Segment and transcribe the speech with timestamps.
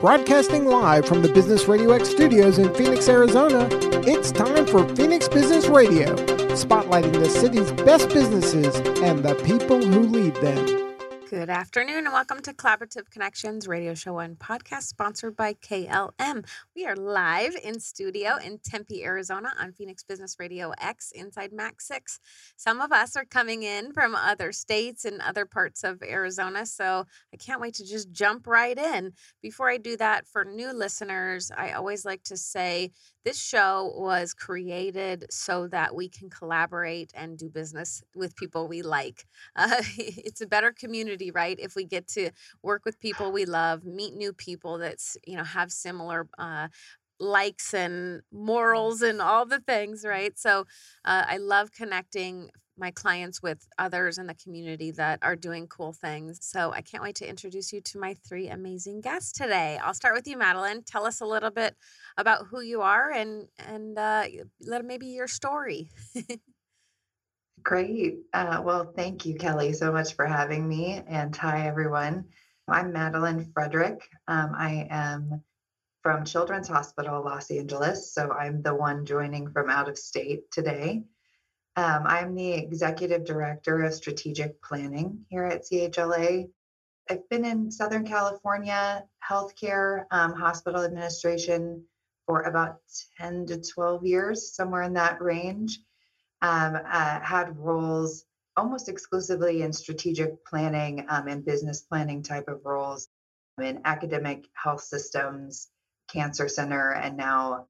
[0.00, 3.66] Broadcasting live from the Business Radio X studios in Phoenix, Arizona,
[4.06, 6.14] it's time for Phoenix Business Radio,
[6.54, 10.85] spotlighting the city's best businesses and the people who lead them.
[11.28, 16.46] Good afternoon and welcome to Collaborative Connections radio show and podcast sponsored by KLM.
[16.76, 22.20] We are live in studio in Tempe, Arizona on Phoenix Business Radio X inside MAC6.
[22.56, 27.06] Some of us are coming in from other states and other parts of Arizona, so
[27.34, 29.12] I can't wait to just jump right in.
[29.42, 32.92] Before I do that, for new listeners, I always like to say
[33.26, 38.82] this show was created so that we can collaborate and do business with people we
[38.82, 39.26] like.
[39.58, 41.58] Uh, it's a better community, right?
[41.60, 42.30] If we get to
[42.62, 46.28] work with people we love, meet new people that's you know have similar.
[46.38, 46.68] Uh,
[47.18, 50.60] likes and morals and all the things right so
[51.04, 55.92] uh, i love connecting my clients with others in the community that are doing cool
[55.92, 56.38] things.
[56.42, 59.78] So I can't wait to introduce you to my three amazing guests today.
[59.82, 60.82] I'll start with you, Madeline.
[60.82, 61.74] Tell us a little bit
[62.16, 64.24] about who you are and and uh,
[64.60, 65.88] let maybe your story.
[67.62, 68.18] Great.
[68.32, 71.02] Uh, well, thank you, Kelly, so much for having me.
[71.08, 72.26] And hi, everyone.
[72.68, 74.08] I'm Madeline Frederick.
[74.28, 75.42] Um, I am
[76.06, 78.14] from Children's Hospital Los Angeles.
[78.14, 81.02] So I'm the one joining from out of state today.
[81.74, 86.48] Um, I'm the Executive Director of Strategic Planning here at CHLA.
[87.10, 91.82] I've been in Southern California healthcare, um, hospital administration
[92.24, 92.76] for about
[93.18, 95.80] 10 to 12 years, somewhere in that range.
[96.40, 98.24] Um, uh, had roles
[98.56, 103.08] almost exclusively in strategic planning um, and business planning type of roles
[103.60, 105.68] in academic health systems,
[106.08, 107.66] cancer center, and now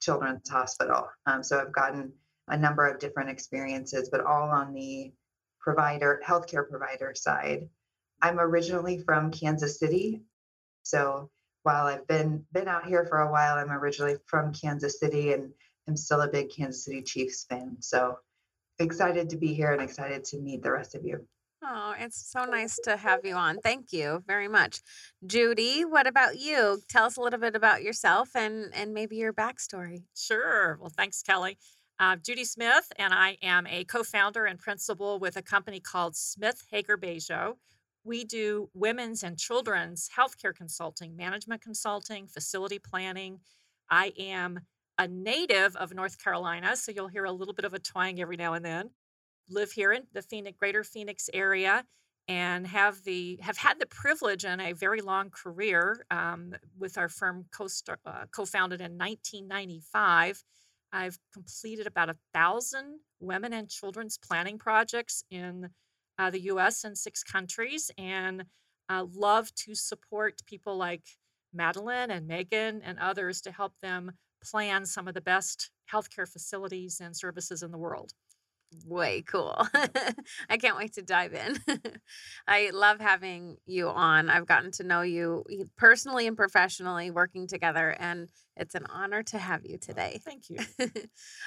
[0.00, 1.08] Children's Hospital.
[1.26, 2.12] Um, so I've gotten
[2.48, 5.12] a number of different experiences, but all on the
[5.60, 7.68] provider, healthcare provider side.
[8.22, 10.22] I'm originally from Kansas City.
[10.82, 11.30] So
[11.64, 15.52] while I've been been out here for a while, I'm originally from Kansas City and
[15.88, 17.76] I'm still a big Kansas City Chiefs fan.
[17.80, 18.18] So
[18.78, 21.26] excited to be here and excited to meet the rest of you.
[21.62, 23.58] Oh, it's so nice to have you on.
[23.58, 24.80] Thank you very much.
[25.26, 26.80] Judy, what about you?
[26.88, 30.04] Tell us a little bit about yourself and and maybe your backstory.
[30.14, 30.78] Sure.
[30.80, 31.58] Well, thanks, Kelly.
[31.98, 36.14] Uh, Judy Smith, and I am a co founder and principal with a company called
[36.14, 37.54] Smith Hager Bajo.
[38.04, 43.40] We do women's and children's healthcare consulting, management consulting, facility planning.
[43.90, 44.60] I am
[44.98, 48.36] a native of North Carolina, so you'll hear a little bit of a twang every
[48.36, 48.90] now and then.
[49.48, 51.84] Live here in the Phoenix, greater Phoenix area
[52.28, 57.08] and have the have had the privilege in a very long career um, with our
[57.08, 57.68] firm co-
[58.04, 60.42] uh, co-founded in 1995
[60.92, 65.70] I've completed about a thousand women and children's planning projects in
[66.18, 68.44] uh, the US and six countries, and
[68.88, 71.02] uh, love to support people like
[71.52, 74.12] Madeline and Megan and others to help them
[74.42, 78.12] plan some of the best healthcare facilities and services in the world
[78.84, 79.66] way cool.
[80.48, 81.58] I can't wait to dive in.
[82.48, 84.30] I love having you on.
[84.30, 85.44] I've gotten to know you
[85.76, 90.20] personally and professionally working together, and it's an honor to have you today.
[90.24, 90.58] Thank you.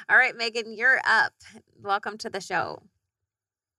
[0.10, 1.34] All right, Megan, you're up.
[1.82, 2.82] Welcome to the show.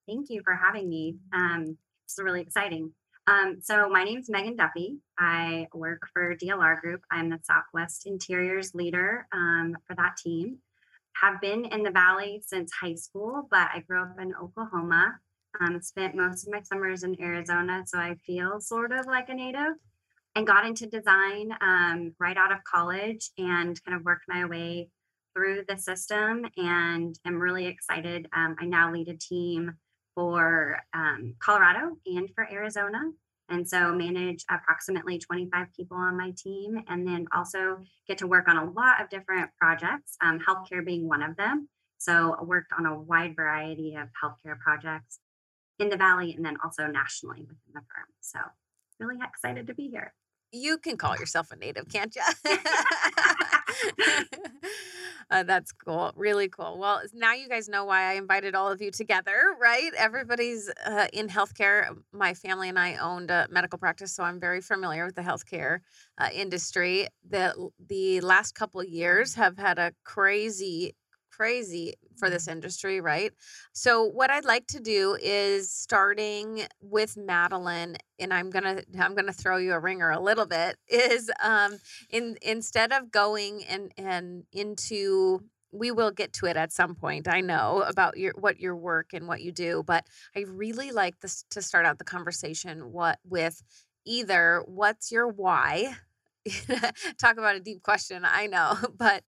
[0.07, 1.17] Thank you for having me.
[1.33, 2.93] Um, it's really exciting.
[3.27, 4.99] Um, so my name is Megan Duffy.
[5.19, 7.03] I work for DLR Group.
[7.11, 10.59] I'm the Southwest Interiors leader um, for that team
[11.15, 15.19] have been in the Valley since high school, but I grew up in Oklahoma.
[15.61, 19.35] Um, spent most of my summers in Arizona, so I feel sort of like a
[19.35, 19.75] native.
[20.37, 24.89] And got into design um, right out of college and kind of worked my way
[25.35, 26.47] through the system.
[26.57, 28.29] And I'm really excited.
[28.33, 29.75] Um, I now lead a team
[30.15, 33.01] for um, Colorado and for Arizona
[33.51, 38.49] and so manage approximately 25 people on my team and then also get to work
[38.49, 41.69] on a lot of different projects um, healthcare being one of them.
[41.99, 45.19] So I worked on a wide variety of healthcare projects
[45.79, 48.07] in the valley and then also nationally within the firm.
[48.21, 48.39] So
[48.99, 50.15] really excited to be here.
[50.53, 52.23] You can call yourself a native can't you
[55.31, 56.13] Uh, that's cool.
[56.17, 56.77] Really cool.
[56.79, 59.93] Well, now you guys know why I invited all of you together, right?
[59.97, 61.97] Everybody's uh, in healthcare.
[62.13, 65.81] My family and I owned a medical practice, so I'm very familiar with the healthcare
[66.19, 67.07] uh, industry.
[67.29, 70.95] The the last couple years have had a crazy
[71.41, 72.53] crazy for this mm-hmm.
[72.53, 73.33] industry, right?
[73.73, 79.33] So what I'd like to do is starting with Madeline, and I'm gonna I'm gonna
[79.33, 80.77] throw you a ringer a little bit.
[80.89, 81.79] Is um
[82.11, 85.41] in instead of going and and into
[85.73, 87.27] we will get to it at some point.
[87.27, 90.05] I know about your what your work and what you do, but
[90.37, 93.63] I really like this to start out the conversation what with
[94.05, 95.97] either what's your why
[97.19, 98.25] talk about a deep question.
[98.25, 99.25] I know, but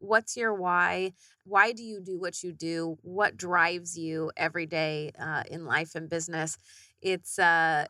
[0.00, 1.12] what's your why?
[1.44, 2.98] Why do you do what you do?
[3.02, 6.58] What drives you every day uh, in life and business?
[7.00, 7.86] It's uh,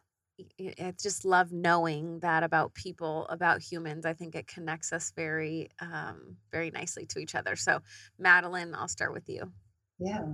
[0.59, 4.07] I just love knowing that about people, about humans.
[4.07, 7.57] I think it connects us very, um, very nicely to each other.
[7.57, 7.81] So,
[8.19, 9.53] Madeline, I'll start with you.
[9.99, 10.25] Yeah.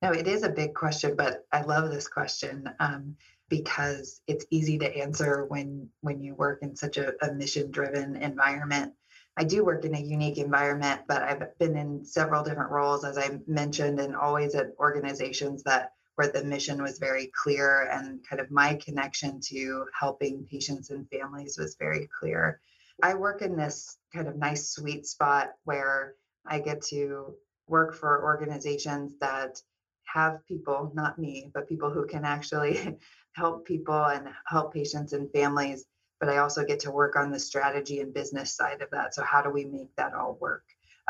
[0.00, 3.16] No, it is a big question, but I love this question um,
[3.48, 8.94] because it's easy to answer when when you work in such a, a mission-driven environment.
[9.36, 13.16] I do work in a unique environment, but I've been in several different roles, as
[13.16, 18.40] I mentioned, and always at organizations that where the mission was very clear and kind
[18.40, 22.60] of my connection to helping patients and families was very clear.
[23.02, 26.14] I work in this kind of nice sweet spot where
[26.46, 27.34] I get to
[27.68, 29.60] work for organizations that
[30.04, 32.98] have people, not me, but people who can actually
[33.32, 35.86] help people and help patients and families.
[36.22, 39.12] But I also get to work on the strategy and business side of that.
[39.12, 40.62] So, how do we make that all work?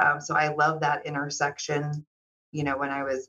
[0.02, 2.06] Um, so, I love that intersection.
[2.50, 3.28] You know, when I was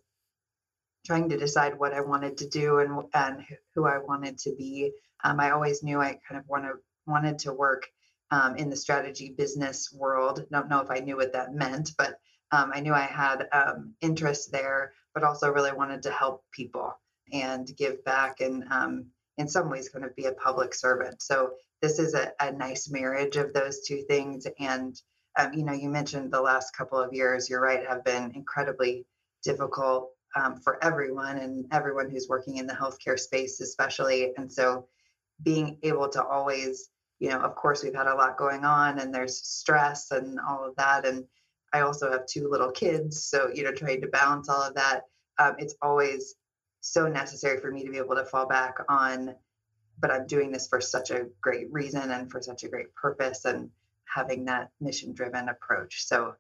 [1.06, 3.46] trying to decide what I wanted to do and and
[3.76, 4.94] who I wanted to be.
[5.26, 7.86] Um, I always knew I kind of wanted wanted to work
[8.32, 10.46] um, in the strategy business world.
[10.54, 12.18] Don't know if I knew what that meant, but
[12.54, 16.98] um, I knew I had um, interest there, but also really wanted to help people
[17.34, 19.08] and give back and um,
[19.38, 21.22] in some ways kind of be a public servant.
[21.22, 21.54] So
[21.84, 24.48] this is a, a nice marriage of those two things.
[24.58, 25.00] And
[25.38, 27.50] um, you know, you mentioned the last couple of years.
[27.50, 29.06] You're right, have been incredibly
[29.44, 34.32] difficult um, for everyone and everyone who's working in the healthcare space, especially.
[34.38, 34.88] And so
[35.44, 36.90] being able to always,
[37.20, 40.66] you know, of course, we've had a lot going on and there's stress and all
[40.66, 41.06] of that.
[41.06, 41.26] And
[41.74, 43.26] I also have two little kids.
[43.26, 45.02] So, you know, trying to balance all of that,
[45.38, 46.36] um, it's always
[46.80, 49.36] so necessary for me to be able to fall back on,
[50.00, 53.46] but I'm doing this for such a great reason and for such a great purpose
[53.46, 53.70] and
[54.06, 56.06] having that mission driven approach.
[56.06, 56.36] So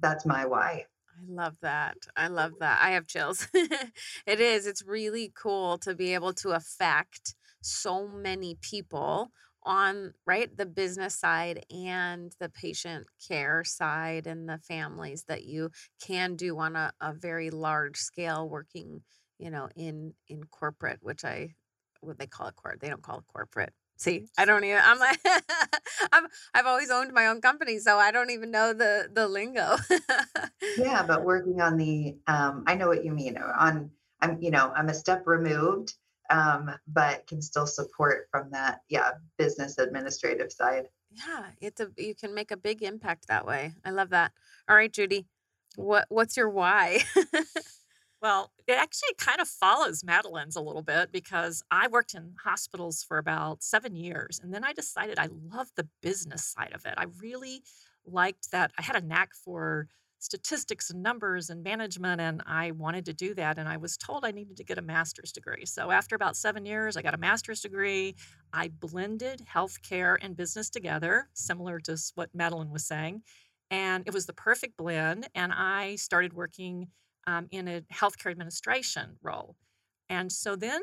[0.00, 0.86] that's my why.
[1.10, 1.96] I love that.
[2.16, 2.80] I love that.
[2.82, 3.48] I have chills.
[3.54, 4.66] it is.
[4.66, 9.30] It's really cool to be able to affect so many people
[9.64, 15.70] on right the business side and the patient care side and the families that you
[16.04, 19.02] can do on a, a very large scale working
[19.38, 21.54] you know in in corporate which i
[22.02, 23.72] what they call it corporate they don't call it corporate
[24.02, 24.80] See, I don't even.
[24.82, 25.20] I'm like,
[26.12, 26.26] I'm.
[26.54, 29.76] I've always owned my own company, so I don't even know the the lingo.
[30.76, 33.36] yeah, but working on the, um, I know what you mean.
[33.38, 33.90] On,
[34.20, 35.94] I'm, you know, I'm a step removed,
[36.30, 40.88] um, but can still support from that, yeah, business administrative side.
[41.12, 41.88] Yeah, it's a.
[41.96, 43.72] You can make a big impact that way.
[43.84, 44.32] I love that.
[44.68, 45.28] All right, Judy,
[45.76, 47.04] what what's your why?
[48.22, 53.02] Well, it actually kind of follows Madeline's a little bit because I worked in hospitals
[53.02, 54.40] for about seven years.
[54.40, 56.94] And then I decided I loved the business side of it.
[56.96, 57.62] I really
[58.06, 58.70] liked that.
[58.78, 59.88] I had a knack for
[60.20, 63.58] statistics and numbers and management, and I wanted to do that.
[63.58, 65.66] And I was told I needed to get a master's degree.
[65.66, 68.14] So after about seven years, I got a master's degree.
[68.52, 73.22] I blended healthcare and business together, similar to what Madeline was saying.
[73.72, 75.28] And it was the perfect blend.
[75.34, 76.86] And I started working
[77.26, 79.56] um, in a healthcare administration role.
[80.08, 80.80] And so then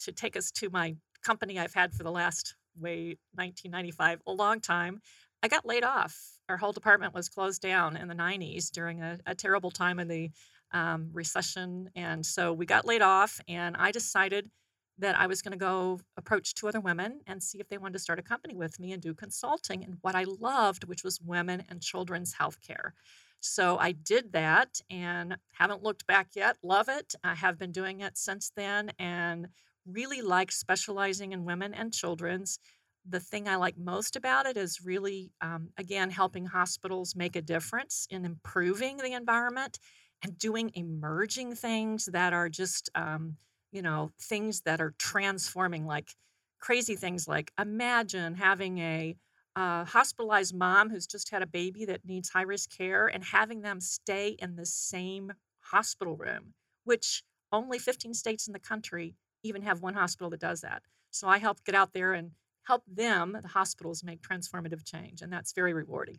[0.00, 4.60] to take us to my company I've had for the last way 1995, a long
[4.60, 5.00] time,
[5.42, 6.16] I got laid off.
[6.48, 10.08] Our whole department was closed down in the 90s during a, a terrible time in
[10.08, 10.30] the
[10.72, 11.90] um, recession.
[11.94, 14.50] And so we got laid off, and I decided
[14.98, 17.94] that I was going to go approach two other women and see if they wanted
[17.94, 21.20] to start a company with me and do consulting and what I loved, which was
[21.20, 22.94] women and children's health care.
[23.40, 26.56] So I did that and haven't looked back yet.
[26.62, 27.14] Love it.
[27.22, 29.48] I have been doing it since then and
[29.86, 32.58] really like specializing in women and children's.
[33.08, 37.42] The thing I like most about it is really, um, again, helping hospitals make a
[37.42, 39.78] difference in improving the environment
[40.24, 43.36] and doing emerging things that are just, um,
[43.70, 46.14] you know, things that are transforming, like
[46.58, 49.16] crazy things like imagine having a
[49.56, 53.62] a hospitalized mom who's just had a baby that needs high risk care and having
[53.62, 59.62] them stay in the same hospital room, which only 15 states in the country even
[59.62, 60.82] have one hospital that does that.
[61.10, 62.32] So I help get out there and
[62.64, 65.22] help them, the hospitals, make transformative change.
[65.22, 66.18] And that's very rewarding.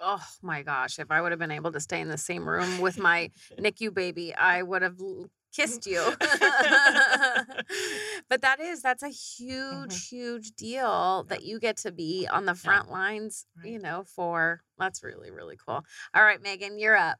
[0.00, 0.98] Oh my gosh.
[0.98, 3.92] If I would have been able to stay in the same room with my NICU
[3.92, 4.96] baby, I would have
[5.54, 6.02] kissed you.
[8.28, 10.16] but that is that's a huge mm-hmm.
[10.16, 13.72] huge deal that you get to be on the front lines, right.
[13.72, 15.84] you know, for that's really really cool.
[16.14, 17.18] All right, Megan, you're up.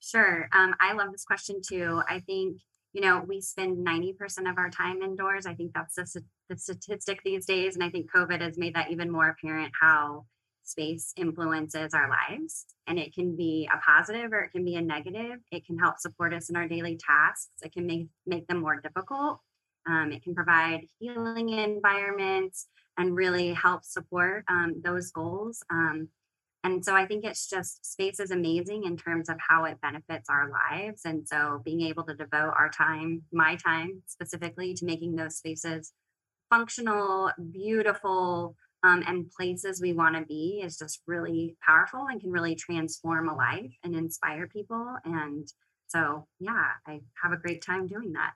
[0.00, 0.48] Sure.
[0.52, 2.02] Um, I love this question too.
[2.08, 2.58] I think
[2.94, 5.46] you know, we spend 90% of our time indoors.
[5.46, 7.74] I think that's the, the statistic these days.
[7.74, 10.26] And I think COVID has made that even more apparent how
[10.64, 12.66] space influences our lives.
[12.86, 15.38] And it can be a positive or it can be a negative.
[15.50, 18.80] It can help support us in our daily tasks, it can make, make them more
[18.80, 19.40] difficult.
[19.86, 25.62] Um, it can provide healing environments and really help support um, those goals.
[25.70, 26.08] Um,
[26.64, 30.30] and so I think it's just space is amazing in terms of how it benefits
[30.30, 31.02] our lives.
[31.04, 35.92] And so being able to devote our time, my time specifically, to making those spaces
[36.50, 42.30] functional, beautiful, um, and places we want to be is just really powerful and can
[42.30, 44.96] really transform a life and inspire people.
[45.06, 45.48] And
[45.88, 48.32] so, yeah, I have a great time doing that.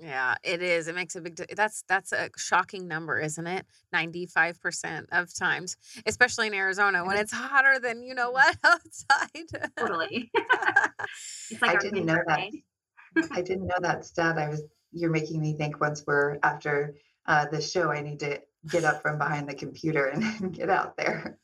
[0.00, 0.86] Yeah, it is.
[0.86, 3.66] It makes a big that's that's a shocking number, isn't it?
[3.94, 9.72] 95% of times, especially in Arizona when it's hotter than you know what outside.
[9.76, 10.30] Totally.
[11.50, 12.50] it's like I didn't know that.
[13.32, 14.38] I didn't know that stat.
[14.38, 16.94] I was you're making me think once we're after
[17.26, 20.96] uh, the show, I need to get up from behind the computer and, get out
[20.96, 21.38] there.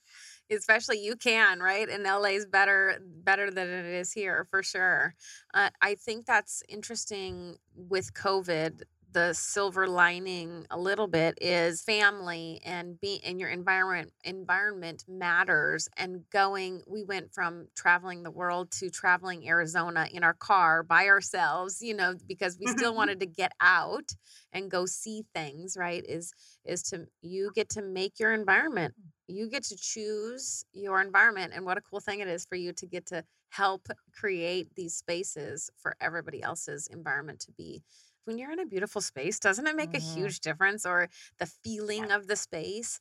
[0.51, 5.13] especially you can right and la is better better than it is here for sure
[5.55, 8.83] uh, i think that's interesting with covid
[9.13, 15.89] the silver lining a little bit is family and be in your environment environment matters
[15.97, 21.07] and going we went from traveling the world to traveling arizona in our car by
[21.07, 24.13] ourselves you know because we still wanted to get out
[24.53, 26.33] and go see things right is
[26.65, 28.95] is to you get to make your environment.
[29.29, 32.73] You get to choose your environment and what a cool thing it is for you
[32.75, 37.83] to get to help create these spaces for everybody else's environment to be
[38.27, 40.15] when you're in a beautiful space doesn't it make a Mhm.
[40.15, 43.01] huge difference or the feeling of the space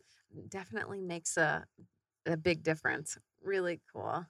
[0.50, 1.66] definitely makes a
[2.26, 4.26] a big difference really cool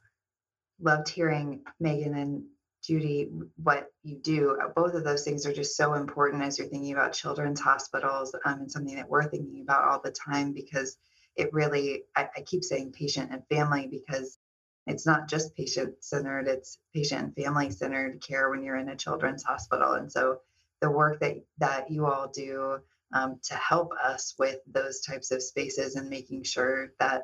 [0.79, 2.47] Loved hearing Megan and
[2.83, 4.59] Judy what you do.
[4.61, 8.35] Uh, Both of those things are just so important as you're thinking about children's hospitals
[8.45, 10.97] um, and something that we're thinking about all the time because
[11.35, 14.37] it really, I, I keep saying patient and family because
[14.85, 18.95] it's not just patient centered, it's patient and family centered care when you're in a
[18.95, 19.93] children's hospital.
[19.93, 20.41] And so
[20.81, 22.79] the work that, that you all do
[23.13, 27.23] um, to help us with those types of spaces and making sure that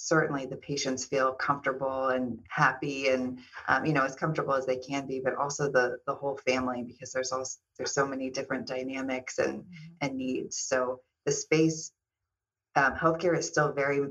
[0.00, 4.76] certainly the patients feel comfortable and happy and um, you know as comfortable as they
[4.76, 8.66] can be but also the the whole family because there's also there's so many different
[8.66, 9.64] dynamics and
[10.00, 10.56] and needs.
[10.56, 11.90] So the space
[12.76, 14.06] um, healthcare is still very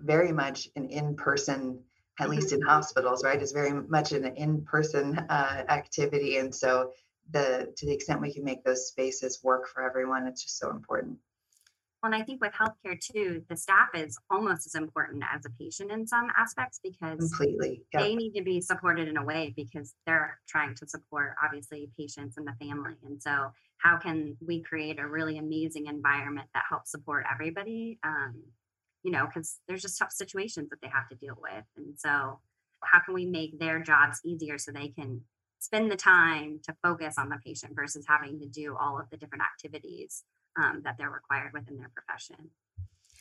[0.00, 1.78] very much an in-person
[2.20, 3.40] at least in hospitals right?
[3.40, 6.38] Is very much an in-person uh, activity.
[6.38, 6.92] And so
[7.30, 10.70] the to the extent we can make those spaces work for everyone it's just so
[10.70, 11.16] important
[12.02, 15.50] Well, and I think with healthcare too, the staff is almost as important as a
[15.50, 19.52] patient in some aspects because completely yeah they need to be supported in a way
[19.56, 22.94] because they're trying to support obviously patients and the family.
[23.04, 27.98] And so, how can we create a really amazing environment that helps support everybody?
[28.04, 28.42] Um,
[29.02, 31.64] you know, because there's just tough situations that they have to deal with.
[31.76, 32.40] And so,
[32.82, 35.22] how can we make their jobs easier so they can
[35.58, 39.16] spend the time to focus on the patient versus having to do all of the
[39.16, 40.24] different activities
[40.56, 42.50] um, that they're required within their profession?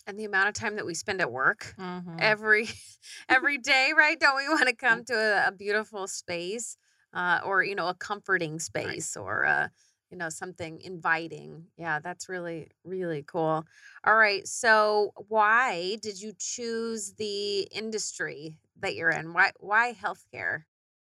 [0.05, 2.19] and the amount of time that we spend at work Mhm.
[2.19, 2.67] every
[3.29, 4.19] every day right?
[4.19, 6.77] Don't we want to come to a, a beautiful space
[7.13, 9.67] uh, or you know a comforting space or uh,
[10.09, 11.67] you know something inviting?
[11.77, 13.65] Yeah that's really really cool.
[14.05, 19.33] All right so why did you choose the industry that you're in?
[19.33, 20.63] Why why healthcare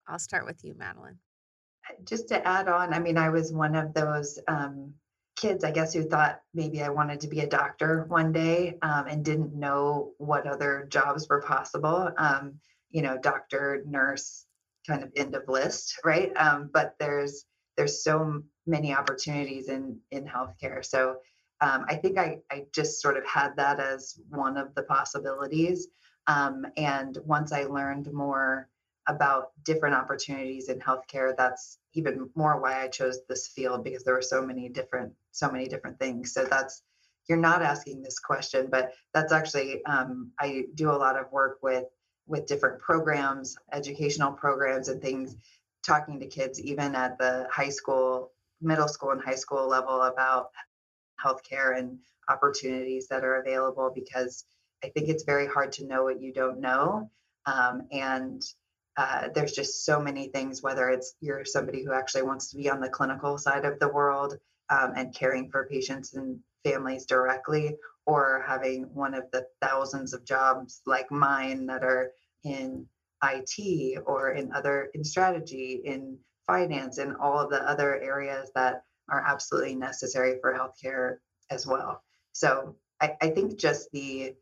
[0.10, 1.18] i'll start with you madeline
[2.04, 4.94] just to add on, I mean, I was one of those um,
[5.36, 9.08] kids, I guess, who thought maybe I wanted to be a doctor one day um,
[9.08, 12.12] and didn't know what other jobs were possible.
[12.18, 12.60] Um,
[12.92, 14.46] you know, doctor, nurse,
[14.88, 16.36] kind of end of list, right?
[16.36, 17.46] Um, but there's
[17.78, 20.84] there's so many opportunities in in healthcare.
[20.84, 21.18] So
[21.62, 25.88] um, I think I I just sort of had that as one of the possibilities.
[26.28, 28.68] Um, and once I learned more
[29.10, 34.14] about different opportunities in healthcare that's even more why i chose this field because there
[34.14, 36.34] were so many different so many different things.
[36.34, 36.84] So that's
[37.28, 41.60] you're not asking this question but that's actually um, i do a lot of work
[41.62, 41.86] with
[42.28, 45.36] with different programs educational programs and things
[45.86, 50.50] talking to kids even at the high school middle school and high school level about
[51.24, 52.00] healthcare and
[52.30, 54.46] opportunities that are available because
[54.84, 57.10] i think it's very hard to know what you don't know
[57.46, 58.42] um, and
[59.00, 62.70] uh, there's just so many things, whether it's you're somebody who actually wants to be
[62.70, 64.38] on the clinical side of the world
[64.70, 70.26] um, and caring for patients and families directly, or having one of the thousands of
[70.26, 72.12] jobs like mine that are
[72.44, 72.86] in
[73.24, 78.84] IT or in other in strategy, in finance and all of the other areas that
[79.10, 82.04] are absolutely necessary for healthcare as well.
[82.34, 84.36] So I, I think just the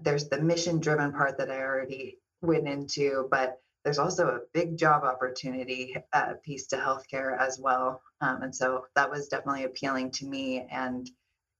[0.00, 4.76] there's the mission driven part that I already went into, but there's also a big
[4.76, 8.00] job opportunity uh, piece to healthcare as well.
[8.20, 11.10] Um, and so that was definitely appealing to me and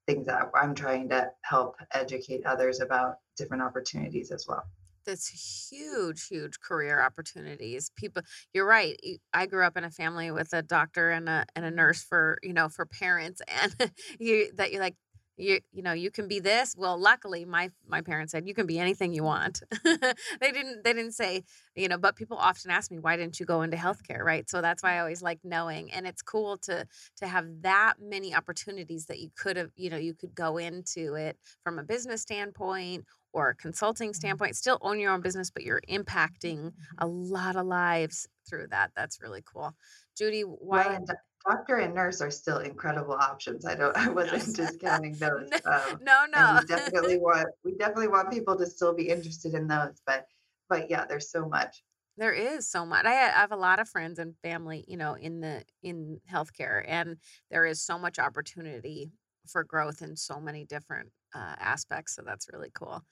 [0.06, 4.62] things that I'm trying to help educate others about different opportunities as well.
[5.04, 7.90] That's huge, huge career opportunities.
[7.96, 8.22] People,
[8.54, 8.96] you're right.
[9.32, 12.38] I grew up in a family with a doctor and a and a nurse for
[12.40, 14.94] you know for parents, and you that you're like
[15.36, 16.74] you you know you can be this.
[16.76, 19.62] Well, luckily my my parents said you can be anything you want.
[19.84, 21.42] they didn't they didn't say
[21.74, 24.48] you know, but people often ask me why didn't you go into healthcare, right?
[24.48, 26.86] So that's why I always like knowing, and it's cool to
[27.16, 31.14] to have that many opportunities that you could have you know you could go into
[31.14, 34.14] it from a business standpoint or a consulting mm-hmm.
[34.16, 36.70] standpoint, still own your own business, but you're impacting mm-hmm.
[36.98, 38.90] a lot of lives through that.
[38.94, 39.74] That's really cool.
[40.16, 40.98] Judy, why?
[41.06, 43.64] doc- doctor and nurse are still incredible options.
[43.64, 45.49] I don't, I wasn't discounting those.
[45.64, 46.58] No, Um, no, no.
[46.61, 50.26] we definitely want, we definitely want people to still be interested in those, but,
[50.68, 51.82] but yeah, there's so much.
[52.18, 53.06] There is so much.
[53.06, 57.16] I, have a lot of friends and family, you know, in the in healthcare, and
[57.50, 59.12] there is so much opportunity
[59.46, 62.14] for growth in so many different uh, aspects.
[62.14, 63.02] So that's really cool.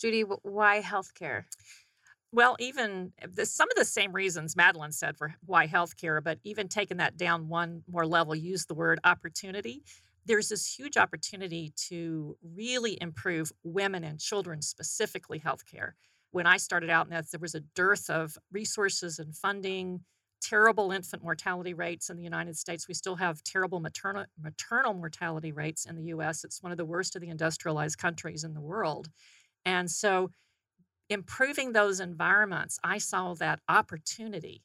[0.00, 1.44] Judy, why healthcare?
[2.32, 6.38] Well, even uh, the, some of the same reasons Madeline said for why healthcare, but
[6.44, 9.82] even taking that down one more level, use the word opportunity.
[10.26, 15.92] There's this huge opportunity to really improve women and children, specifically healthcare.
[16.32, 20.00] When I started out in that, there was a dearth of resources and funding,
[20.42, 22.86] terrible infant mortality rates in the United States.
[22.86, 26.44] We still have terrible maternal, maternal mortality rates in the US.
[26.44, 29.08] It's one of the worst of the industrialized countries in the world.
[29.64, 30.30] And so,
[31.10, 34.62] improving those environments, I saw that opportunity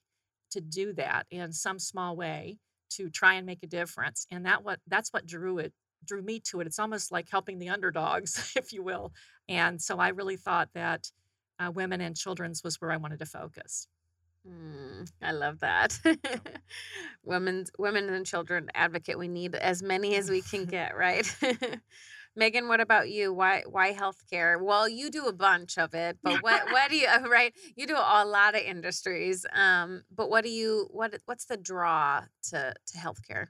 [0.51, 2.57] to do that in some small way
[2.91, 4.27] to try and make a difference.
[4.31, 5.73] And that what that's what drew it
[6.05, 6.67] drew me to it.
[6.67, 9.13] It's almost like helping the underdogs, if you will.
[9.47, 11.11] And so I really thought that
[11.59, 13.87] uh, women and children's was where I wanted to focus.
[14.47, 15.97] Mm, I love that.
[17.23, 19.17] Women's women and children advocate.
[19.17, 21.25] We need as many as we can get, right?
[22.35, 23.33] Megan, what about you?
[23.33, 24.59] Why why healthcare?
[24.61, 27.53] Well, you do a bunch of it, but what what do you right?
[27.75, 29.45] You do a lot of industries.
[29.53, 33.47] Um, but what do you what what's the draw to to healthcare?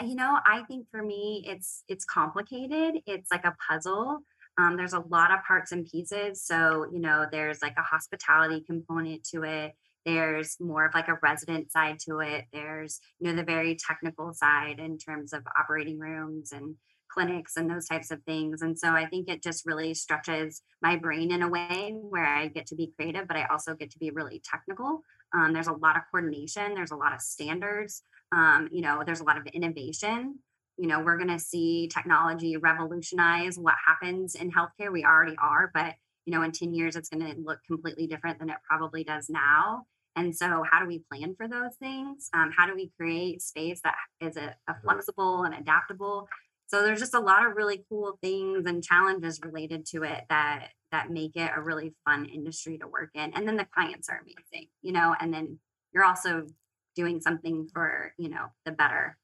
[0.00, 4.20] you know i think for me it's it's complicated it's like a puzzle
[4.58, 8.62] um, there's a lot of parts and pieces so you know there's like a hospitality
[8.66, 9.72] component to it
[10.04, 14.32] there's more of like a resident side to it there's you know the very technical
[14.32, 16.74] side in terms of operating rooms and
[17.12, 20.96] clinics and those types of things and so i think it just really stretches my
[20.96, 23.98] brain in a way where i get to be creative but i also get to
[23.98, 25.02] be really technical.
[25.34, 29.20] Um, there's a lot of coordination there's a lot of standards um, you know there's
[29.20, 30.38] a lot of innovation.
[30.78, 34.90] You know we're going to see technology revolutionize what happens in healthcare.
[34.90, 35.94] We already are but
[36.24, 39.28] you know in 10 years it's going to look completely different than it probably does
[39.28, 39.84] now.
[40.16, 42.28] And so how do we plan for those things?
[42.34, 46.28] Um, how do we create space that is a, a flexible and adaptable
[46.72, 50.68] so there's just a lot of really cool things and challenges related to it that
[50.90, 54.22] that make it a really fun industry to work in and then the clients are
[54.22, 55.58] amazing you know and then
[55.92, 56.46] you're also
[56.94, 59.16] doing something for you know the better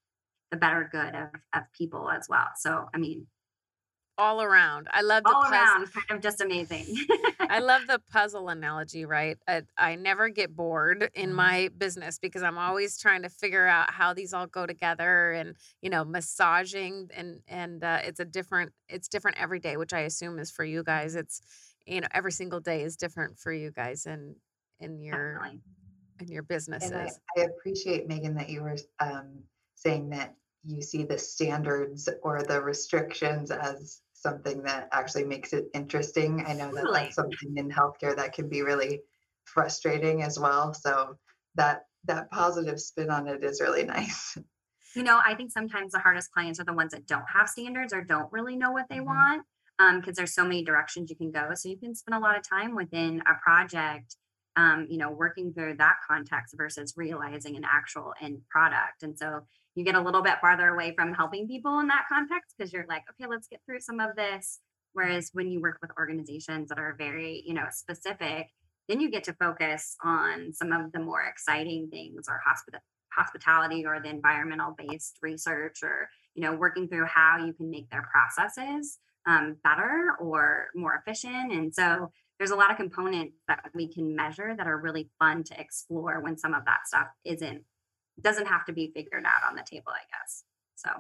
[0.51, 2.49] the better good of, of people as well.
[2.57, 3.27] So i mean
[4.19, 4.89] All around.
[4.91, 5.53] I love the all puzzle.
[5.53, 6.87] around kind of just amazing
[7.41, 9.39] I love the puzzle analogy, right?
[9.47, 11.35] I, I never get bored in Mhm.
[11.37, 15.57] my business because I'm always trying to figure out how these all go together and,
[15.81, 20.01] you know, massaging and and uh, it's a different it's different every day, which I
[20.01, 21.15] assume is for you guys.
[21.15, 21.41] It's
[21.87, 24.35] you know, every single day is different for you guys in
[24.81, 25.63] in your Definitely.
[26.21, 27.21] in your And I, businesses.
[27.37, 29.45] I appreciate, Megan, that you were um,
[29.77, 35.67] saying that you see the standards or the restrictions as something that actually makes it
[35.75, 36.45] interesting.
[36.47, 37.05] I know that Totally.
[37.05, 39.03] that's something in healthcare that can be really
[39.45, 40.75] frustrating as well.
[40.75, 41.19] So
[41.55, 44.37] that that positive spin on it is really nice.
[44.95, 47.93] you know i think sometimes the hardest clients are the ones that don't have standards
[47.93, 49.07] or don't really know what they Mhm.
[49.07, 49.47] want
[49.79, 52.37] um because there's so many directions you can go so you can spend a lot
[52.37, 54.17] of time within a project
[54.57, 59.41] um you know working through that context versus realizing an actual end product and so
[59.79, 62.87] you get a little bit farther away from helping people in that context because you're
[62.89, 64.61] like okay let's get through some of this.
[64.95, 68.49] Whereas when you work with organizations that are very you know specific
[68.89, 72.81] then you get to focus on some of the more exciting things or hospital
[73.13, 77.89] hospitality or the environmental based research or you know working through how you can make
[77.91, 81.53] their processes um, better or more efficient.
[81.53, 85.45] And so there's a lot of components that we can measure that are really fun
[85.45, 87.63] to explore when some of that stuff isn't
[88.23, 90.45] doesn't have to be figured out on the table, I guess.
[90.75, 90.91] So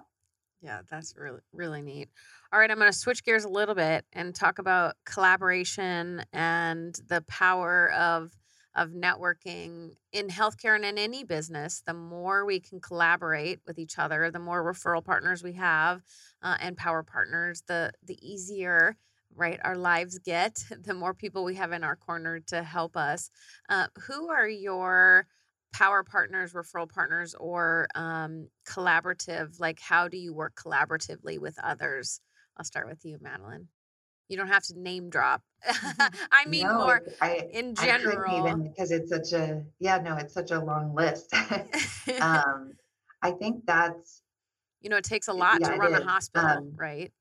[0.62, 2.08] Yeah, that's really really neat.
[2.52, 6.94] All right, I'm going to switch gears a little bit and talk about collaboration and
[7.08, 8.36] the power of
[8.74, 11.82] of networking in healthcare and in any business.
[11.84, 16.02] The more we can collaborate with each other, the more referral partners we have
[16.42, 18.96] uh, and power partners, the the easier
[19.34, 20.64] right our lives get.
[20.82, 23.30] The more people we have in our corner to help us.
[23.68, 25.26] Uh, who are your
[25.72, 29.58] power partners, referral partners, or um, collaborative?
[29.60, 32.20] Like, how do you work collaboratively with others?
[32.56, 33.68] I'll start with you, Madeline.
[34.28, 35.42] You don't have to name drop.
[36.32, 38.38] I mean, No, more I in general.
[38.38, 41.32] even because it's such a yeah, no, it's such a long list.
[42.20, 42.72] um,
[43.22, 44.22] I think that's
[44.80, 47.12] you know, it takes a lot yeah, to run a hospital, Um, right?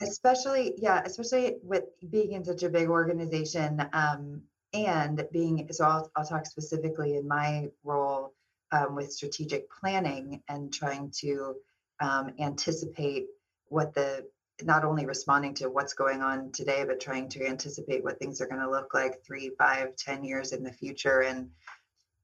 [0.00, 4.42] especially yeah, especially with being in such a big organization um,
[4.74, 8.34] and being so I'll I'll talk specifically in my role
[8.70, 11.56] um, with strategic planning and trying to
[12.00, 13.26] um, anticipate
[13.68, 14.26] what the
[14.62, 18.46] not only responding to what's going on today, but trying to anticipate what things are
[18.46, 21.50] going to look like three, five, ten years in the future, and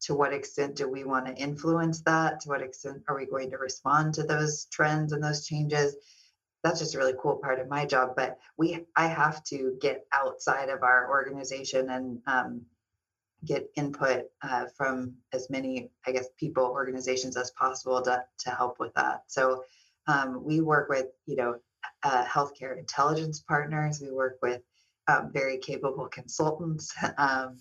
[0.02, 2.40] to what extent do we want to influence that?
[2.40, 5.96] To what extent are we going to respond to those trends and those changes?
[6.62, 8.14] That's just a really cool part of my job.
[8.16, 12.62] But we, I have to get outside of our organization and um,
[13.44, 18.80] get input uh, from as many, I guess, people, organizations as possible to to help
[18.80, 19.22] with that.
[19.28, 19.64] So
[20.06, 21.56] um, we work with, you know,
[22.02, 24.00] uh, healthcare intelligence partners.
[24.00, 24.62] We work with
[25.06, 26.94] um, very capable consultants.
[27.18, 27.58] Um,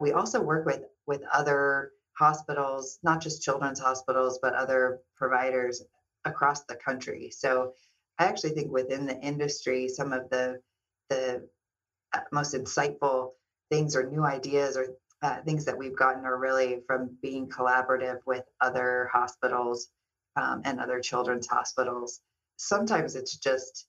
[0.00, 5.82] we also work with with other hospitals, not just children's hospitals, but other providers
[6.24, 7.30] across the country.
[7.30, 7.72] So
[8.22, 10.60] I actually think within the industry, some of the
[11.10, 11.48] the
[12.12, 13.30] uh, most insightful
[13.68, 14.86] things or new ideas or
[15.22, 19.88] uh, things that we've gotten are really from being collaborative with other hospitals
[20.36, 22.20] um, and other children's hospitals.
[22.58, 23.86] Sometimes it's just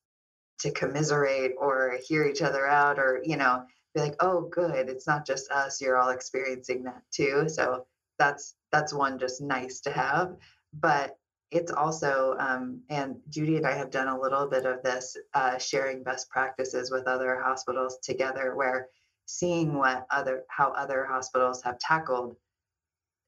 [0.61, 5.05] to commiserate or hear each other out or, you know, be like, oh, good, it's
[5.05, 7.47] not just us, you're all experiencing that too.
[7.49, 7.85] So
[8.17, 10.35] that's that's one just nice to have.
[10.73, 11.17] But
[11.55, 15.57] it's also, um, and Judy and I have done a little bit of this, uh,
[15.57, 18.87] sharing best practices with other hospitals together, where
[19.25, 22.35] seeing what other how other hospitals have tackled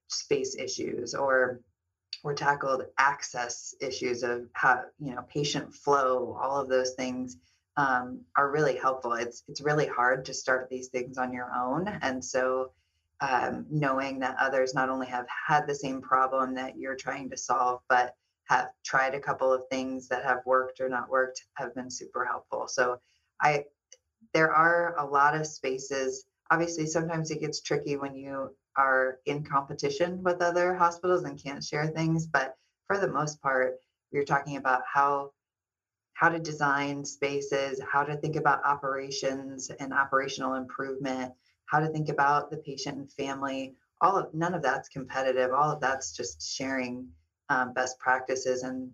[0.09, 1.61] space issues or
[2.23, 7.37] or tackled access issues of how you know patient flow all of those things
[7.77, 9.13] um, are really helpful.
[9.13, 11.87] It's it's really hard to start these things on your own.
[12.01, 12.71] And so
[13.21, 17.37] um, knowing that others not only have had the same problem that you're trying to
[17.37, 21.73] solve but have tried a couple of things that have worked or not worked have
[21.75, 22.67] been super helpful.
[22.67, 22.99] So
[23.41, 23.63] i
[24.33, 26.25] there are a lot of spaces.
[26.51, 31.63] Obviously sometimes it gets tricky when you are in competition with other hospitals and can't
[31.63, 32.55] share things but
[32.87, 33.75] for the most part
[34.11, 35.31] we're talking about how
[36.13, 41.33] how to design spaces how to think about operations and operational improvement
[41.67, 45.71] how to think about the patient and family all of none of that's competitive all
[45.71, 47.07] of that's just sharing
[47.49, 48.89] um, best practices and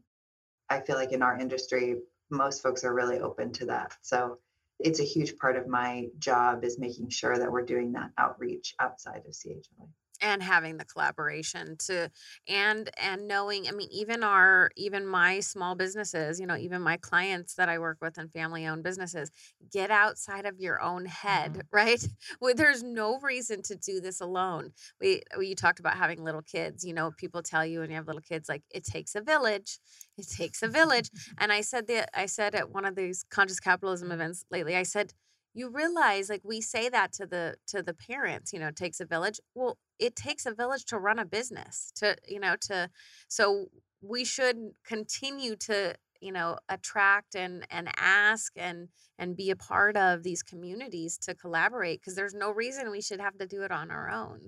[0.69, 1.95] i feel like in our industry
[2.29, 4.37] most folks are really open to that so
[4.83, 8.75] it's a huge part of my job is making sure that we're doing that outreach
[8.79, 9.87] outside of CHLA.
[10.21, 12.09] And having the collaboration to
[12.47, 16.97] and and knowing i mean even our even my small businesses you know even my
[16.97, 19.31] clients that i work with and family owned businesses
[19.71, 21.59] get outside of your own head mm-hmm.
[21.71, 22.07] right?
[22.39, 24.71] Well, there's no reason to do this alone.
[24.99, 27.95] We, we you talked about having little kids you know people tell you when you
[27.95, 29.79] have little kids like it takes a village.
[30.17, 31.09] It takes a village.
[31.37, 34.83] And i said that i said at one of these conscious capitalism events lately i
[34.83, 35.13] said
[35.53, 38.99] you realize like we say that to the to the parents you know it takes
[38.99, 39.39] a village.
[39.55, 42.89] Well it takes a village to run a business to you know to
[43.29, 43.67] so
[44.01, 49.97] we should continue to you know attract and and ask and and be a part
[49.97, 53.71] of these communities to collaborate because there's no reason we should have to do it
[53.71, 54.47] on our own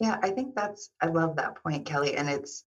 [0.00, 2.64] Yeah, I think that's I love that point, Kelly, and it's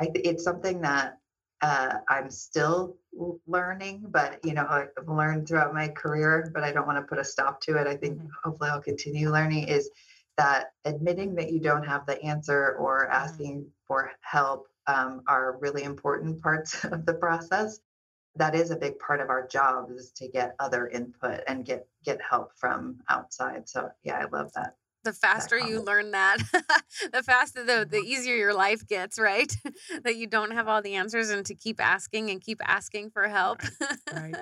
[0.00, 1.18] I th- it's something that
[1.62, 2.98] uh, I'm still
[3.46, 7.18] learning, but you know I've learned throughout my career, but I don't want to put
[7.20, 7.86] a stop to it.
[7.86, 8.28] I think Mhm.
[8.44, 9.68] hopefully I'll continue learning.
[9.68, 9.90] Is
[10.36, 15.84] that admitting that you don't have the answer or asking for help um, are really
[15.84, 17.80] important parts of the process.
[18.36, 21.86] That is a big part of our job is to get other input and get
[22.04, 23.68] get help from outside.
[23.68, 24.74] So yeah, I love that.
[25.04, 26.38] the faster you learn that
[27.12, 29.54] the faster the, the easier your life gets right
[30.02, 33.28] that you don't have all the answers and to keep asking and keep asking for
[33.28, 33.60] help
[34.12, 34.34] right.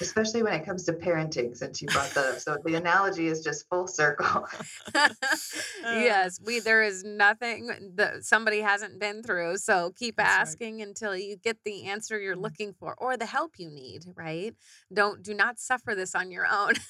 [0.00, 2.40] Especially when it comes to parenting, since you brought that up.
[2.40, 4.46] So the analogy is just full circle.
[5.92, 9.58] yes, we there is nothing that somebody hasn't been through.
[9.58, 10.40] So keep That's right.
[10.40, 12.42] asking until you get the answer you're Mhm.
[12.42, 14.54] looking for or the help you need, right?
[14.92, 16.74] Don't do not suffer this on your own.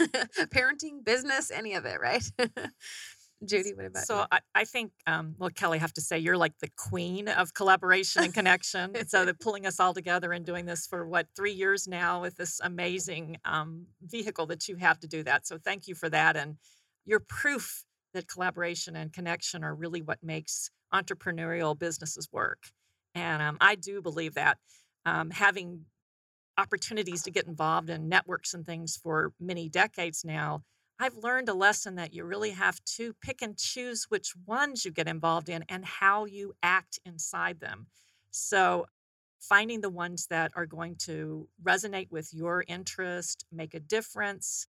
[0.54, 2.24] Parenting, business, any of it, right?
[3.44, 4.24] Judy, what about So you?
[4.32, 7.54] I, I think, um, well, Kelly, I have to say you're like the queen of
[7.54, 8.94] collaboration and connection.
[9.08, 12.36] So they're pulling us all together and doing this for what three years now with
[12.36, 15.46] this amazing um, vehicle that you have to do that.
[15.46, 16.56] So thank you for that, and
[17.06, 22.58] you're proof that collaboration and connection are really what makes entrepreneurial businesses work.
[23.14, 24.58] And um, I do believe that
[25.06, 25.86] um, having
[26.58, 30.62] opportunities to get involved in networks and things for many decades now
[31.00, 34.92] I've learned a lesson that you really have to pick and choose which ones you
[34.92, 37.88] get involved in and how you act inside them.
[38.30, 38.86] So,
[39.40, 44.68] finding the ones that are going to resonate with your interest, make a difference,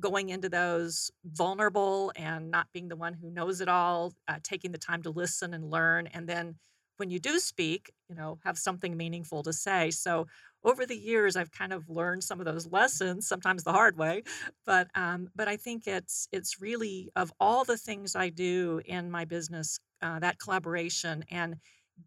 [0.00, 4.72] going into those vulnerable and not being the one who knows it all, uh, taking
[4.72, 6.06] the time to listen and learn.
[6.08, 6.56] And then
[6.98, 9.90] when you do speak, you know, have something meaningful to say.
[9.90, 10.26] So,
[10.64, 14.22] over the years, I've kind of learned some of those lessons, sometimes the hard way,
[14.66, 19.10] but um, but I think it's it's really of all the things I do in
[19.10, 21.56] my business, uh, that collaboration and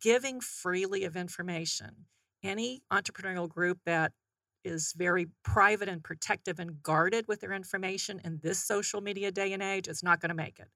[0.01, 2.05] giving freely of information.
[2.43, 4.11] Any entrepreneurial group that
[4.63, 9.53] is very private and protective and guarded with their information in this social media day
[9.53, 10.67] and age is not going to make it.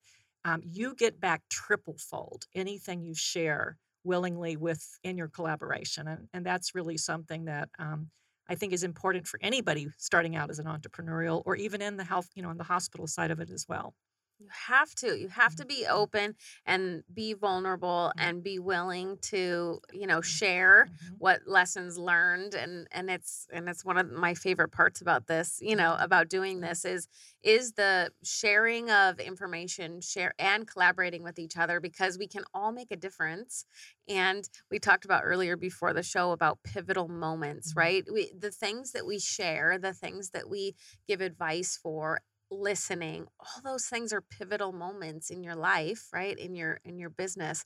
[0.44, 6.28] Um, you get back triple fold anything you share willingly with in your collaboration, and
[6.34, 7.70] and that's really something that.
[7.80, 8.10] Um,
[8.48, 12.04] I think is important for anybody starting out as an entrepreneurial or even in the
[12.04, 13.96] health, you know, in the hospital side of it as well.
[14.40, 15.18] You have to.
[15.18, 15.68] You have to Mhm.
[15.70, 18.22] be open and be vulnerable Mhm.
[18.22, 21.18] and be willing to, you know, share Mhm.
[21.20, 25.60] what lessons learned and and it's and it's one of my favorite parts about this,
[25.62, 27.08] you know, about doing this is
[27.44, 32.74] is the sharing of information, share and collaborating with each other because we can all
[32.74, 33.66] make a difference.
[34.08, 38.04] And we talked about earlier before the show about pivotal moments, right?
[38.12, 40.76] We the things that we share, the things that we
[41.08, 42.20] give advice for
[42.52, 47.10] listening all those things are pivotal moments in your life right in your in your
[47.10, 47.66] business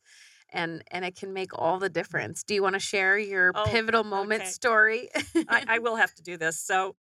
[0.51, 3.65] and and it can make all the difference do you want to share your Oh,
[3.65, 4.53] pivotal moment okay.
[4.53, 5.09] story
[5.47, 6.59] I, I will have to do this.
[6.59, 6.95] So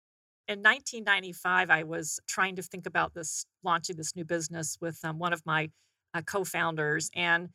[0.47, 5.19] in 1995, I was trying to think about this, launching this new business with um,
[5.19, 5.69] one of my
[6.13, 7.09] uh, co founders.
[7.13, 7.49] And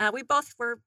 [0.00, 0.80] uh, we both were,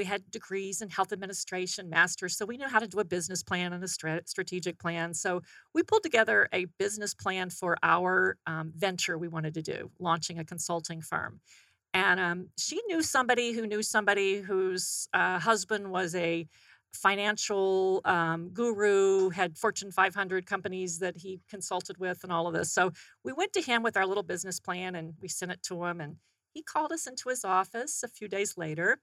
[0.00, 2.34] we had degrees in health administration, masters.
[2.34, 5.12] So we knew how to do a business plan and a stra- strategic plan.
[5.12, 5.42] So
[5.74, 10.38] we pulled together a business plan for our um, venture we wanted to do, launching
[10.38, 11.40] a consulting firm.
[11.92, 16.48] And um, she knew somebody who knew somebody whose uh, husband was a
[16.94, 22.72] financial um, guru, had Fortune 500 companies that he consulted with, and all of this.
[22.72, 22.90] So
[23.22, 26.00] we went to him with our little business plan and we sent it to him.
[26.00, 26.16] And
[26.54, 28.98] he called us into his office a few days later.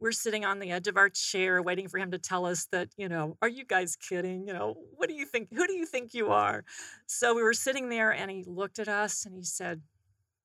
[0.00, 2.88] We're sitting on the edge of our chair waiting for him to tell us that,
[2.96, 4.46] you know, are you guys kidding?
[4.46, 5.48] You know, what do you think?
[5.52, 6.64] Who do you think you are?
[7.06, 9.82] So we were sitting there and he looked at us and he said,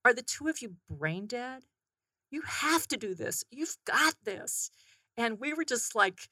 [0.03, 1.63] Are the two of you brain dead?
[2.31, 3.43] You have to do this.
[3.51, 4.71] You've got this.
[5.17, 6.29] And we were just like,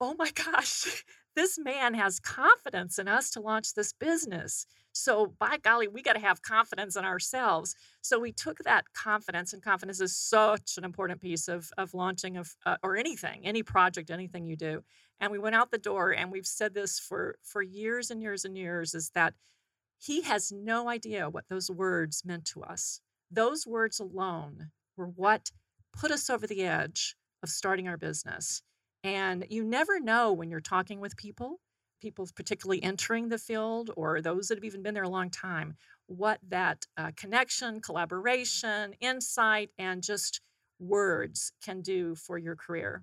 [0.00, 4.66] oh my gosh, this man has confidence in us to launch this business.
[4.98, 7.76] So, by golly, we got to have confidence in ourselves.
[8.00, 12.36] So, we took that confidence, and confidence is such an important piece of, of launching
[12.36, 14.82] of, uh, or anything, any project, anything you do.
[15.20, 18.44] And we went out the door, and we've said this for, for years and years
[18.44, 19.34] and years is that
[19.98, 23.00] he has no idea what those words meant to us.
[23.30, 25.50] Those words alone were what
[25.92, 28.62] put us over the edge of starting our business.
[29.04, 31.60] And you never know when you're talking with people,
[32.00, 35.76] people particularly entering the field or those that have even been there a long time,
[36.06, 40.40] what that uh, connection, collaboration, insight, and just
[40.78, 43.02] words can do for your career.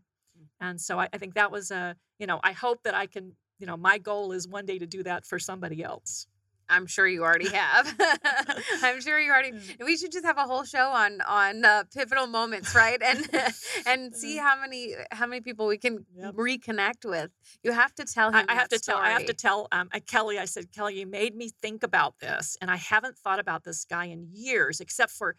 [0.60, 3.34] And so I, I think that was a, you know, I hope that I can,
[3.60, 6.28] you know, my goal is one day to do that for somebody else.
[6.70, 7.94] I'm sure you already have
[8.84, 9.52] i'm sure you already
[9.84, 13.30] we should just have a whole show on on uh, pivotal moments right and
[13.86, 16.34] and see how many how many people we can Yep.
[16.36, 17.32] reconnect with
[17.64, 18.98] you have to tell him I, I have to that tell.
[18.98, 20.40] I have to tell um, Kelly.
[20.40, 23.86] I said, Kelly, you made me think about this, and I haven't thought about this
[23.86, 25.36] guy in years, except for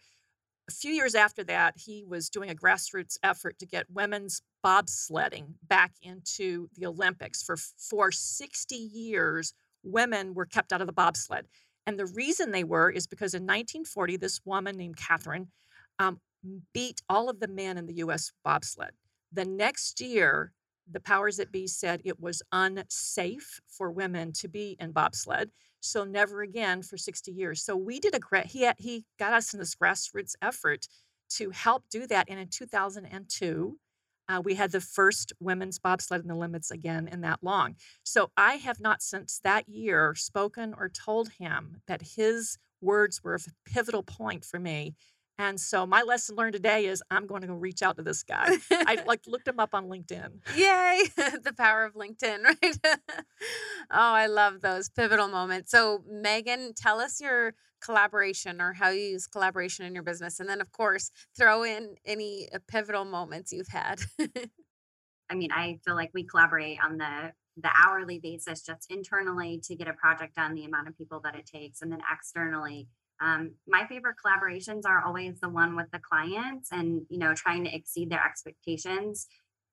[0.69, 1.75] a few years after that.
[1.77, 7.41] He was doing a grassroots effort to get women's bobsledding back into the Olympics.
[7.43, 11.45] For for sixty years, women were kept out of the bobsled,
[11.85, 15.47] and the reason they were is because in 1940, this woman named Catherine
[15.99, 16.19] um,
[16.73, 18.31] beat all of the men in the U.S.
[18.43, 18.91] bobsled.
[19.31, 20.51] The next year,
[20.91, 25.49] the powers that be said it was unsafe for women to be in bobsled.
[25.79, 27.63] So never again for 60 years.
[27.63, 30.87] So we did a he, he got us in this grassroots effort
[31.29, 32.27] to help do that.
[32.29, 33.77] And in 2002,
[34.29, 37.75] uh, we had the first women's bobsled in the Olympics again in that long.
[38.03, 43.35] So I have not since that year spoken or told him that his words were
[43.35, 44.95] a pivotal point for me
[45.39, 48.23] and so my lesson learned today is I'm going to go reach out to this
[48.23, 48.57] guy.
[48.71, 50.29] I like looked him up on LinkedIn.
[50.55, 51.03] Yay,
[51.43, 52.77] the power of LinkedIn, right?
[52.85, 52.97] oh,
[53.91, 55.71] I love those pivotal moments.
[55.71, 60.49] So Megan, tell us your collaboration or how you use collaboration in your business and
[60.49, 64.01] then of course throw in any uh, pivotal moments you've had.
[65.29, 69.75] I mean, I feel like we collaborate on the the hourly basis just internally to
[69.75, 72.87] get a project done the amount of people that it takes and then externally
[73.19, 77.63] um, my favorite collaborations are always the one with the clients and you know trying
[77.63, 79.27] to exceed their expectations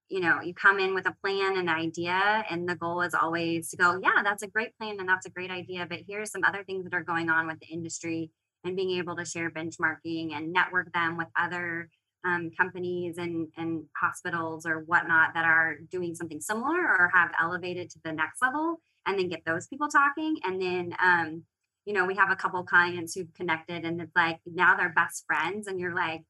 [0.08, 3.70] you know you come in with a plan and idea and the goal is always
[3.70, 6.44] to go yeah that's a great plan and that's a great idea but here's some
[6.44, 8.30] other things that are going on with the industry
[8.64, 11.88] and being able to share benchmarking and network them with other
[12.26, 17.90] um, companies and, and hospitals or whatnot that are doing something similar or have elevated
[17.90, 21.42] to the next level and then get those people talking and then um,
[21.84, 25.24] you know, we have a couple clients who've connected and it's like now they're best
[25.26, 25.66] friends.
[25.66, 26.22] And you're like,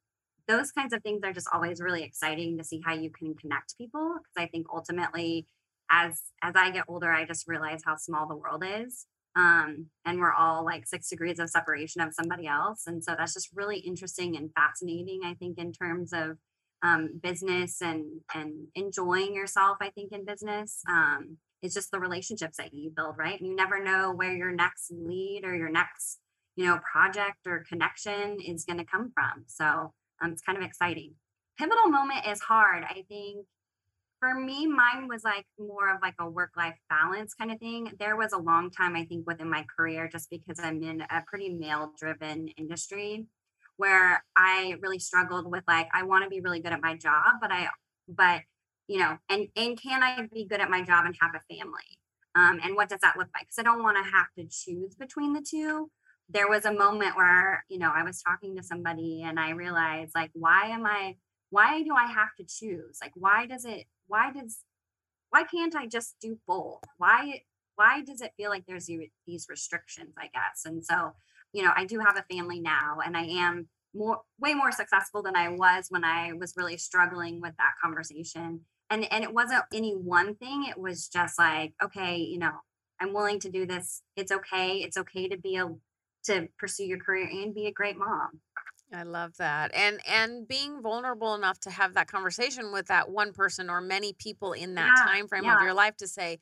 [0.46, 3.78] those kinds of things are just always really exciting to see how you can connect
[3.78, 4.14] people.
[4.14, 5.46] Cause I think ultimately
[5.90, 9.06] as as I get older, I just realize how small the world is.
[9.36, 12.84] Um, and we're all like six degrees of separation of somebody else.
[12.86, 16.38] And so that's just really interesting and fascinating, I think, in terms of
[16.82, 18.04] um, business and
[18.34, 20.82] and enjoying yourself, I think, in business.
[20.88, 23.40] Um, it's just the relationships that you build, right?
[23.40, 26.18] And you never know where your next lead or your next,
[26.56, 29.44] you know, project or connection is going to come from.
[29.46, 31.14] So um, it's kind of exciting.
[31.58, 32.84] Pivotal moment is hard.
[32.84, 33.46] I think
[34.20, 37.92] for me, mine was like more of like a work life balance kind of thing.
[37.98, 41.22] There was a long time, I think, within my career, just because I'm in a
[41.26, 43.26] pretty male driven industry
[43.76, 47.34] where I really struggled with like, I want to be really good at my job,
[47.40, 47.68] but I,
[48.08, 48.42] but
[48.86, 51.98] you know, and and can I be good at my job and have a family?
[52.34, 53.44] Um, and what does that look like?
[53.44, 55.90] Because I don't want to have to choose between the two.
[56.28, 60.12] There was a moment where, you know, I was talking to somebody and I realized
[60.14, 61.16] like, why am I,
[61.50, 62.98] why do I have to choose?
[63.00, 64.60] Like, why does it, why does,
[65.30, 66.82] why can't I just do both?
[66.98, 67.42] Why,
[67.76, 68.90] why does it feel like there's
[69.26, 70.64] these restrictions, I guess?
[70.64, 71.12] And so,
[71.52, 75.22] you know, I do have a family now and I am more, way more successful
[75.22, 78.60] than I was when I was really struggling with that conversation
[78.90, 82.52] and and it wasn't any one thing it was just like okay you know
[83.00, 85.66] i'm willing to do this it's okay it's okay to be a
[86.24, 88.40] to pursue your career and be a great mom
[88.92, 89.72] I love that.
[89.74, 94.12] And and being vulnerable enough to have that conversation with that one person or many
[94.12, 95.56] people in that yeah, time frame yeah.
[95.56, 96.38] of your life to say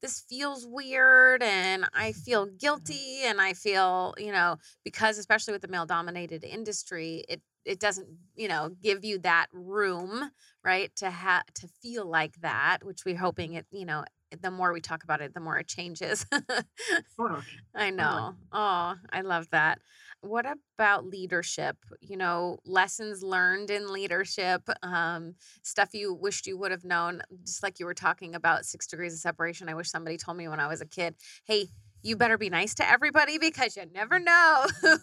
[0.00, 2.56] this feels weird and I feel mm-hmm.
[2.56, 7.78] guilty and I feel, you know, because especially with the male dominated industry, it it
[7.78, 10.30] doesn't you know give you that room
[10.64, 14.04] right to have to feel like that which we're hoping it you know
[14.40, 16.26] the more we talk about it the more it changes.
[17.74, 18.34] I know.
[18.52, 19.80] Oh i love that.
[20.20, 21.76] What about leadership?
[22.00, 27.62] You know lessons learned in leadership um, stuff you wished you would have known just
[27.62, 29.68] like you were talking about six degrees of separation.
[29.68, 31.14] I wish somebody told me when i was a kid
[31.44, 31.68] hey
[32.02, 34.24] you better be nice to everybody because you never mm-hmm.
[34.24, 34.66] know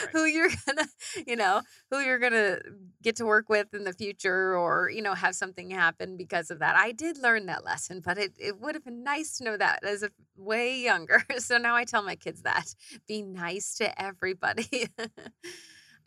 [0.00, 0.10] right.
[0.12, 0.88] who you're gonna
[1.26, 2.58] you know who you're gonna
[3.02, 6.58] get to work with in the future or you know have something happen because of
[6.60, 6.76] that.
[6.76, 9.84] I did learn that lesson but it, it would have been nice to know that
[9.84, 11.22] as a way younger.
[11.38, 12.74] So now i tell my kids that
[13.06, 14.88] be nice to everybody.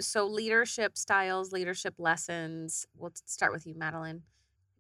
[0.02, 4.22] So leadership styles leadership lessons we'll start with you madeline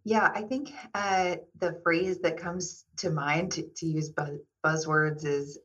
[0.04, 5.26] yeah, I think uh, the phrase that comes to mind to, to use buzz, buzzwords
[5.26, 5.60] is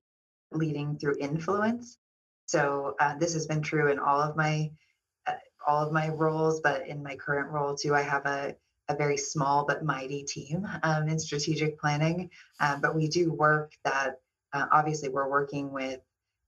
[0.53, 1.99] leading through influence.
[2.47, 4.71] So uh, this has been true in all of my
[5.27, 5.33] uh,
[5.67, 8.55] all of my roles, but in my current role too, I have a
[8.89, 12.31] a very small but mighty team um, in strategic planning.
[12.61, 14.21] Um, but we do work that
[14.53, 16.01] uh, obviously we're working with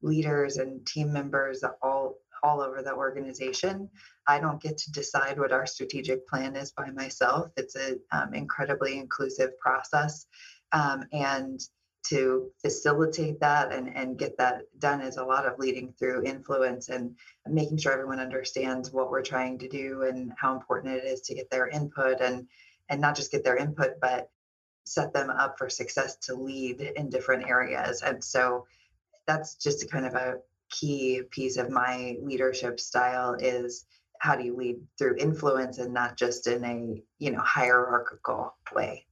[0.02, 2.16] leaders and team members all
[2.46, 3.90] all over the organization.
[4.28, 7.50] I don't get to decide what our strategic plan is by myself.
[7.56, 10.26] It's an um, incredibly inclusive process.
[10.72, 11.60] Um, and
[12.08, 16.88] to facilitate that and, and get that done is a lot of leading through influence
[16.88, 17.16] and
[17.48, 21.34] making sure everyone understands what we're trying to do and how important it is to
[21.34, 22.46] get their input and
[22.88, 24.30] and not just get their input but
[24.84, 28.64] set them up for success to lead in different areas and so
[29.26, 30.36] that's just kind of a
[30.70, 33.86] key piece of my leadership style is
[34.20, 39.06] how do you lead through influence and not just in a you know hierarchical way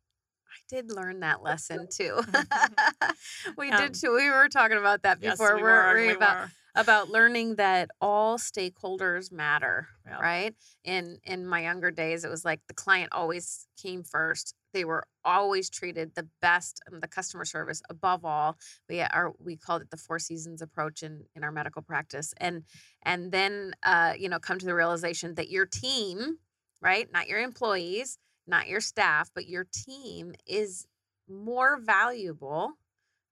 [0.50, 2.20] I did learn that lesson too.
[3.56, 4.14] we Um, did too.
[4.14, 5.56] We were talking about that Yes, before.
[5.56, 6.50] we we're, were, we we about were.
[6.74, 10.18] about learning that all stakeholders matter, Yeah.
[10.20, 10.54] right?
[10.84, 14.54] In in my younger days, it was like the client always came first.
[14.74, 18.58] They were always treated the best, and the customer service above all.
[18.90, 22.64] We are we called it the four seasons approach in in our medical practice, and
[23.04, 26.38] and then uh, you know come to the realization that your team,
[26.82, 30.86] right, not your employees, not your staff, but your team is
[31.28, 32.72] more valuable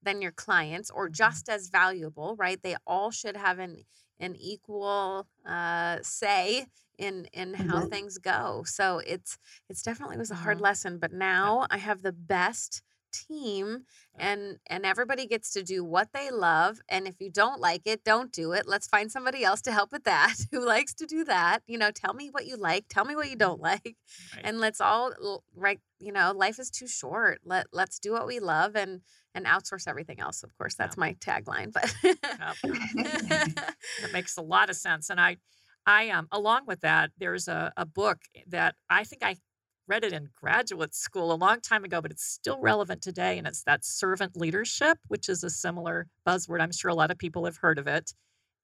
[0.02, 2.62] than your clients or just as valuable right?
[2.62, 3.84] They all should have an
[4.20, 6.66] an equal uh say
[6.98, 7.90] in in how Mhm.
[7.90, 8.62] things go.
[8.66, 9.38] So it's
[9.68, 10.62] it's definitely was a hard Mhm.
[10.62, 12.82] lesson but now i have the best
[13.12, 13.84] team
[14.18, 18.04] and and everybody gets to do what they love and if you don't like it
[18.04, 18.66] don't do it.
[18.66, 21.62] Let's find somebody else to help with that who likes to do that.
[21.66, 23.96] You know tell me what you like tell me what you don't like
[24.34, 24.44] Right.
[24.46, 25.12] and let's all
[25.54, 27.40] right you know life is too short.
[27.44, 29.02] Let let's do what we love and
[29.34, 30.42] and outsource everything else.
[30.42, 31.94] Of course that's my tagline but
[34.00, 35.10] That makes a lot of sense.
[35.10, 35.36] And I,
[35.86, 39.36] I um, along with that, there's a, a book that I think I
[39.88, 43.36] read it in graduate school a long time ago, but it's still relevant today.
[43.38, 46.60] And it's that servant leadership, which is a similar buzzword.
[46.60, 48.12] I'm sure a lot of people have heard of it.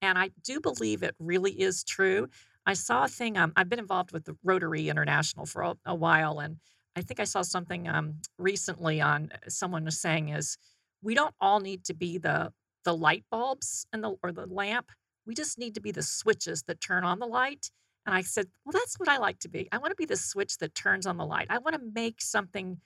[0.00, 2.28] And I do believe it really is true.
[2.64, 5.94] I saw a thing, um, I've been involved with the Rotary International for a, a
[5.94, 6.38] while.
[6.38, 6.58] And
[6.94, 10.56] I think I saw something um, recently on someone was saying is
[11.02, 12.52] we don't all need to be the
[12.84, 14.90] the light bulbs and the or the lamp.
[15.28, 17.70] We just need to be the switches that turn on the light.
[18.06, 19.68] And I said, well, that's what I like to be.
[19.70, 21.48] I want to be the switch that turns on the light.
[21.50, 22.78] I want to make something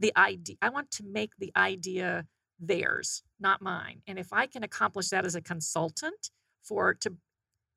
[0.00, 0.56] the idea.
[0.62, 2.24] I want to make the idea
[2.58, 4.00] theirs, not mine.
[4.06, 6.30] And if I can accomplish that as a consultant
[6.62, 7.12] for to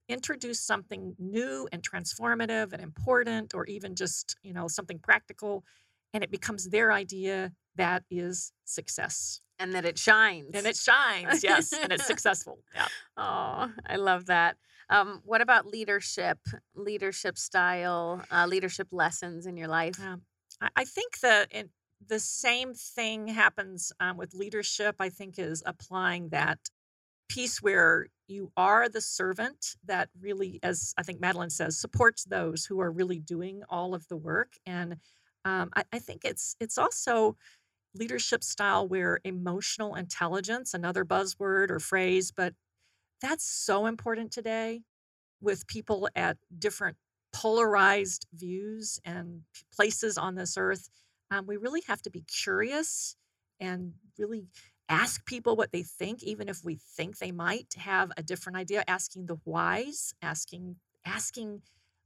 [0.08, 5.64] introduce something new and transformative and important or even just, you know, something practical
[6.14, 9.42] and it becomes their idea, that is success.
[9.64, 12.60] And that it shines And it shines, yes, and it's successful.
[12.76, 12.88] Yeah.
[13.18, 14.58] oh i love that
[14.90, 16.40] um what about leadership
[16.76, 20.22] leadership style uh, leadership lessons in your life Um,
[20.62, 21.70] I, I think that it,
[22.06, 24.96] the same thing happens um, with leadership.
[25.00, 26.60] I think is applying that
[27.30, 32.66] piece where you are the servant that really, as I think Madeline says, supports those
[32.66, 34.54] who are really doing all of the work.
[34.66, 34.98] And
[35.46, 37.38] um, I, I think it's it's also
[37.96, 42.54] leadership style where emotional intelligence, another buzzword or phrase, but
[43.22, 44.82] that's so important today
[45.42, 46.98] with people at different
[47.34, 49.42] polarized views and
[49.76, 50.90] places on this earth.
[51.32, 53.16] Um, we really have to be curious
[53.60, 54.48] and really
[54.90, 58.84] ask people what they think, even if we think they might have a different idea.
[58.88, 60.76] Asking the whys, asking
[61.06, 61.62] asking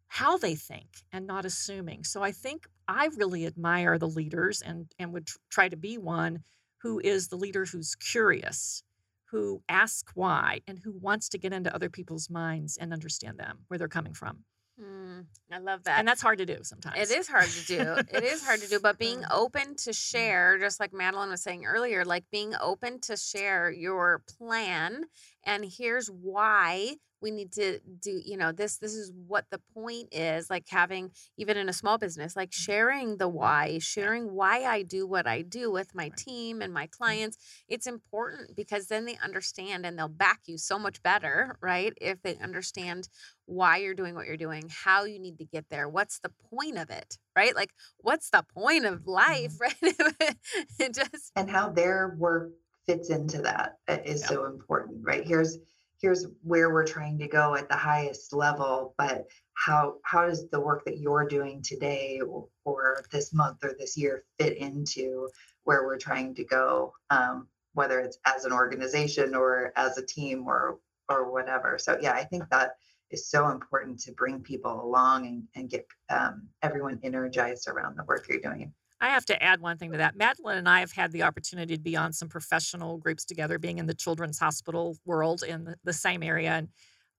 [0.07, 2.03] how they think, and not assuming.
[2.03, 5.97] So I think I really admire the leaders and and would tr- try to be
[5.97, 6.43] one
[6.81, 8.83] who is the leader who's curious,
[9.31, 13.59] who asks why, and who wants to get into other people's minds and understand them,
[13.67, 14.45] where they're coming from.
[14.79, 17.09] Mm, i love that And that's hard to do sometimes.
[17.09, 17.95] It is hard to do.
[18.15, 21.65] It is hard to do, but being open to share, just like Madeline was saying
[21.65, 25.05] earlier, like being open to share your plan
[25.43, 30.09] and here's why we need to do, you know, this this is what the point
[30.11, 32.71] is, like having even in a small business, like mm-hmm.
[32.71, 36.85] sharing the why, sharing why I do what I do with my team and my
[36.85, 37.03] mm-hmm.
[37.03, 37.37] clients.
[37.67, 41.93] It's important because then they understand and they'll back you so much better, right?
[41.99, 43.09] If they understand
[43.45, 46.77] why you're doing what you're doing, how you need to get there, what's the point
[46.77, 47.55] of it, right?
[47.55, 50.03] Like, what's the point of life, mm-hmm.
[50.21, 50.35] right?
[50.79, 52.51] it just, and how their work
[52.87, 54.29] fits into that uh, is uh, Yeah.
[54.29, 55.57] so important right here's
[56.01, 60.59] here's where we're trying to go at the highest level but how how does the
[60.59, 65.27] work that you're doing today or, or this month or this year fit into
[65.63, 70.47] where we're trying to go um, whether it's as an organization or as a team
[70.47, 70.79] or
[71.09, 71.77] or whatever?
[71.77, 72.75] So yeah i think that
[73.09, 78.03] is so important to bring people along and, and get um, everyone energized around the
[78.03, 80.15] work you're doing I have to add one thing to that.
[80.15, 83.77] Madeline and I have had the opportunity to be on some professional groups together, being
[83.77, 86.51] in the children's hospital world in the, the same area.
[86.51, 86.69] And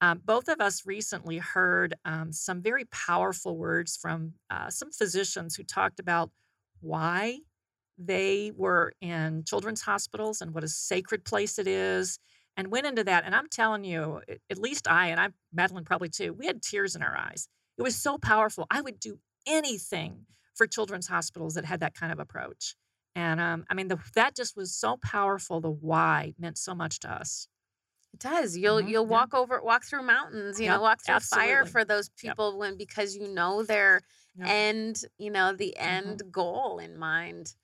[0.00, 5.54] um, both of us recently heard um, some very powerful words from uh, some physicians
[5.56, 6.30] who talked about
[6.80, 7.38] why
[7.98, 12.18] they were in children's hospitals and what a sacred place it is
[12.56, 14.20] and went into that and i'm telling you
[14.50, 17.82] at least i and i madeline probably too we had tears in our eyes it
[17.82, 20.24] was so powerful i would do anything
[20.58, 22.76] for children's hospitals that had that kind of approach
[23.16, 27.00] and um, i mean the, that just was so powerful the why meant so much
[27.00, 27.48] to us
[28.14, 28.56] it does.
[28.56, 29.20] You'll Mhm, you'll yeah.
[29.20, 32.38] walk over, walk through mountains, you Yep, know, walk through fire for those Yep.
[32.38, 34.02] people when because you know their
[34.36, 34.50] Yep.
[34.50, 36.16] end, you know, the Mm-hmm.
[36.16, 37.54] end goal in mind.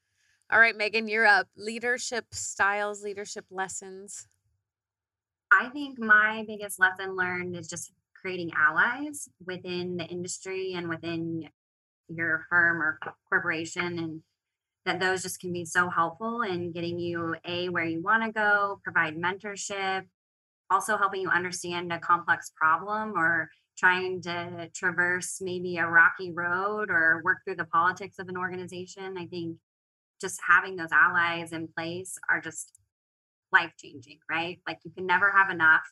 [0.50, 1.48] All right, Megan, you're up.
[1.56, 4.28] Leadership styles, leadership lessons.
[5.52, 11.48] I think my biggest lesson learned is just creating allies within the industry and within
[12.08, 12.98] your firm or
[13.28, 14.22] corporation and
[14.84, 18.30] that those just can be so helpful in getting you a where you want to
[18.30, 20.04] go provide mentorship
[20.70, 26.90] also helping you understand a complex problem or trying to traverse maybe a rocky road
[26.90, 29.16] or work through the politics of an organization.
[29.18, 29.56] I think
[30.20, 32.78] just having those allies in place are just
[33.52, 34.60] life changing right?
[34.66, 35.82] Like you can never have enough.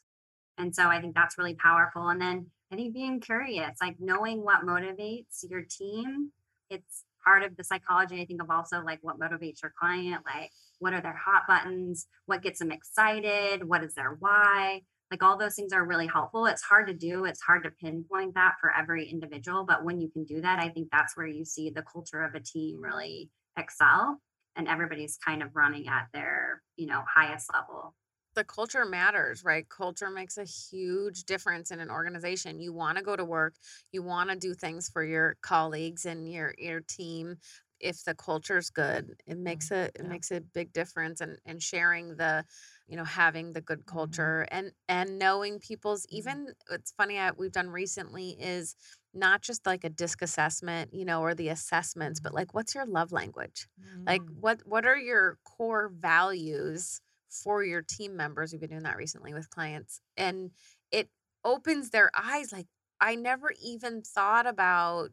[0.59, 2.09] And so i think that's really powerful.
[2.09, 6.31] And then i think being curious like knowing what motivates your team
[6.71, 10.51] it's part of the psychology i think of also like what motivates your client like
[10.83, 14.83] what are their hot buttons what gets them excited what is their why?
[15.11, 16.47] Like all those things are really helpful.
[16.47, 20.09] It's hard to do it's hard to pinpoint that for every individual but when you
[20.09, 23.31] can do that i think that's where you see the culture of a team really
[23.59, 24.19] excel
[24.57, 27.95] and everybody's kind of running at their you know highest level
[28.35, 29.69] the culture matters, right?
[29.69, 32.61] Culture makes a huge difference in an organization.
[32.61, 33.57] You want to go to work,
[33.93, 37.37] you want to do things for your colleagues and your your team.
[37.81, 39.73] If the culture's good, it makes Mhm.
[39.73, 40.07] a it Yeah.
[40.07, 42.45] makes a big difference and and sharing the,
[42.87, 43.87] you know, having the good Mhm.
[43.87, 46.39] culture and and knowing people's Mhm.
[46.39, 48.75] even it's funny uh, we've done recently is
[49.15, 52.87] not just like a disc assessment, you know, or the assessments, but like what's your
[52.87, 53.69] love language?
[54.07, 54.41] Like Mm.
[54.41, 57.01] what what are your core values
[57.33, 58.53] for your team members?
[58.53, 60.51] We've been doing that recently with clients and
[60.91, 61.09] it
[61.45, 62.67] opens their eyes like
[63.01, 65.11] I never even thought about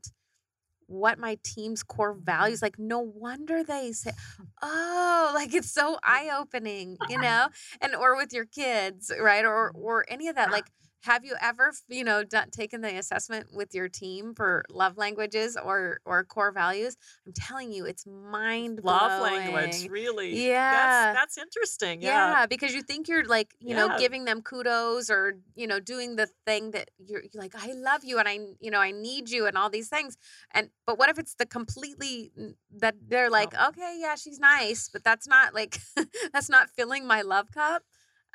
[0.88, 2.64] what my team's core values Mhm.
[2.64, 4.12] like no wonder they say
[4.64, 7.48] oh like it's so eye-opening you know
[7.82, 9.80] and or with your kids right or Mhm.
[9.82, 10.72] or any of that like
[11.02, 15.58] have you ever you know done, taken the assessment with your team for love languages
[15.64, 20.48] or or core values i'm telling you it's mind Love language, really.
[20.48, 22.02] yeah That's that's interesting.
[22.02, 22.32] Yeah.
[22.32, 26.16] yeah, because you think you're like, you know, giving them kudos or, you know, doing
[26.16, 29.30] the thing that you're, you're like, I love you and I, you know, I need
[29.30, 30.18] you and all these things.
[30.52, 32.32] And, but what if it's the completely
[32.78, 33.68] that they're like, No.
[33.70, 35.80] okay, yeah, she's nice, but that's not like,
[36.34, 37.84] that's not filling my love cup.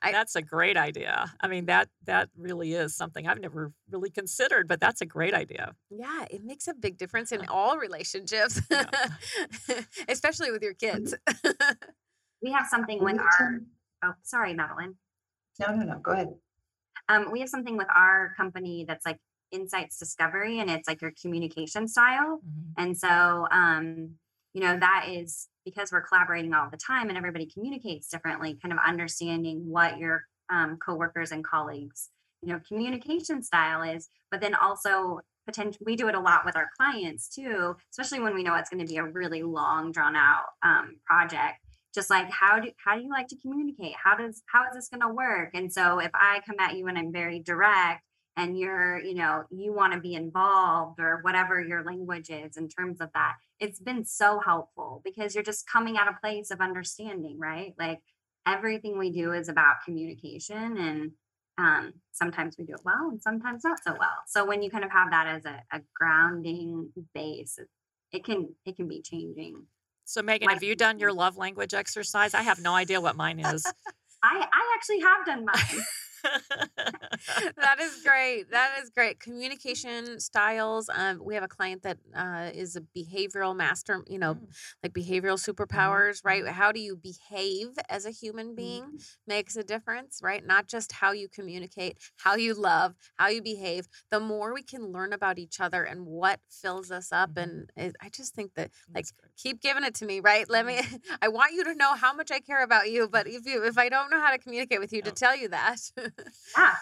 [0.04, 1.32] I- That's a great idea.
[1.40, 5.34] I mean, that that really is something I've never really considered, but that's a great
[5.34, 5.74] idea.
[5.90, 8.84] Yeah, it makes a big difference in all relationships, Yeah.
[10.08, 11.14] especially with your kids.
[12.42, 13.60] we have something with our
[14.04, 14.94] oh sorry madeline
[15.60, 15.98] No, no, no.
[15.98, 16.34] Go ahead.
[17.08, 19.18] um, we have something with our company that's like
[19.50, 22.72] insights discovery and it's like your communication style Mhm.
[22.76, 24.18] and so um,
[24.54, 28.72] you know that is because we're collaborating all the time and everybody communicates differently kind
[28.72, 32.10] of understanding what your um, coworkers and colleagues
[32.42, 36.56] you know communication style is but then also potential we do it a lot with
[36.56, 40.16] our clients too especially when we know it's going to be a really long drawn
[40.16, 41.58] out um, project.
[41.94, 43.94] Just like how do how do you like to communicate?
[44.02, 45.50] How does how is this going to work?
[45.54, 48.03] And so if i come at you and i'm very direct
[48.36, 52.68] and you're you know you want to be involved or whatever your language is in
[52.68, 56.60] terms of that it's been so helpful because you're just coming at a place of
[56.60, 57.74] understanding right?
[57.78, 58.00] Like
[58.46, 61.12] everything we do is about communication and
[61.56, 64.24] um, sometimes we do it well and sometimes not so well.
[64.26, 67.58] So when you kind of have that as a, a grounding base
[68.12, 69.66] it, can it can be changing.
[70.04, 72.34] So, Megan, My- have you done your love language exercise?
[72.34, 73.64] I have no idea what mine is.
[74.22, 75.84] i i actually have done mine
[77.56, 78.50] that is great.
[78.50, 79.20] That is great.
[79.20, 80.88] Communication styles.
[80.92, 84.48] Um, we have a client that uh, is a behavioral master, you know, Mm.
[84.82, 86.44] like behavioral superpowers, right?
[86.44, 86.48] mhm.
[86.52, 89.06] How do you behave as a human being Mhm.
[89.26, 90.44] makes a difference, right?
[90.44, 93.86] Not just how you communicate, how you love, how you behave.
[94.10, 97.96] The more we can learn about each other and what fills us up, and it,
[98.00, 99.06] I just think that like
[99.36, 100.80] keep giving it to me right let me
[101.22, 103.76] i want you to know how much i care about you but if you if
[103.78, 105.78] i don't know how to communicate with you to tell you that
[106.56, 106.74] yeah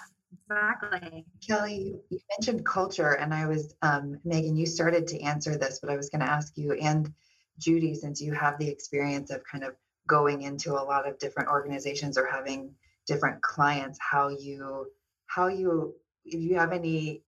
[0.53, 1.25] exactly.
[1.47, 5.91] Kelly, you, mentioned culture, and I was, um, Megan, you started to answer this, but
[5.91, 7.13] I was going to ask you and
[7.59, 9.75] Judy, since you have the experience of kind of
[10.07, 12.75] going into a lot of different organizations or having
[13.07, 14.91] different clients, how you,
[15.27, 17.23] how you, if you have any,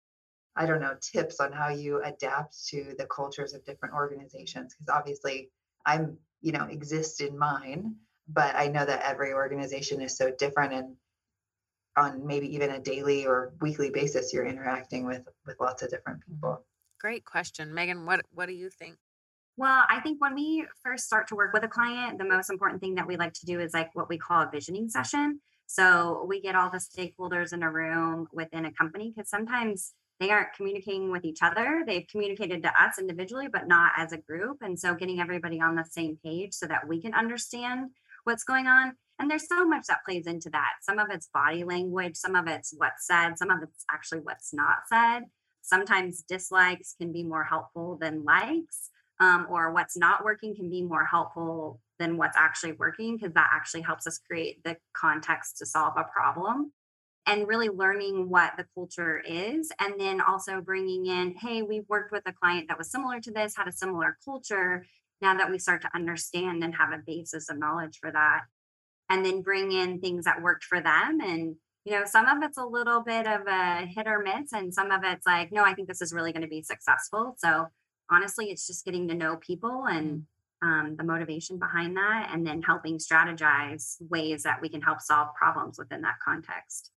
[0.57, 4.95] I don't know, tips on how you adapt to the cultures of different organizations, because
[4.95, 5.51] obviously
[5.85, 7.97] I'm, you know, exist in mine,
[8.29, 10.97] but I know that every organization is so different and
[11.97, 16.21] on maybe even a daily or weekly basis you're interacting with with lots of different
[16.21, 16.35] mm-hmm.
[16.35, 16.65] people
[17.01, 18.97] great question megan what what do you think
[19.57, 22.81] Well, I think when we first start to work with a client, the most important
[22.81, 25.41] thing that we like to do is like what we call a visioning session.
[25.67, 30.31] So we get all the stakeholders in a room within a company because sometimes they
[30.31, 31.85] aren't communicating with each other.
[31.87, 34.59] They've communicated to us individually, but not as a group.
[34.61, 37.91] And so getting everybody on the same page so that we can understand
[38.25, 38.97] what's going on.
[39.19, 40.73] And there's so much that plays into that.
[40.83, 44.53] Some of it's body language, some of it's what's said, some of it's actually what's
[44.53, 45.25] not said.
[45.63, 48.91] Sometimes dislikes can be more helpful than likes,
[49.21, 53.51] um, or what's not working can be more helpful than what's actually working because that
[53.53, 56.73] actually helps us create the context to solve a problem
[57.27, 62.13] and really learning what the culture is and then also bringing in hey we've worked
[62.13, 64.85] with a client that was similar to this had a similar culture
[65.23, 68.43] now that we start to understand and have a basis of knowledge for that
[69.11, 72.59] and then bring in things that worked for them and you know some of it's
[72.59, 75.75] a little bit of a hit or miss and some of it's like no i
[75.75, 77.67] think this is really going to be successful so
[78.11, 80.25] honestly it's just getting to know people and
[80.63, 85.29] um, the motivation behind that and then helping strategize ways that we can help solve
[85.35, 86.91] problems within that context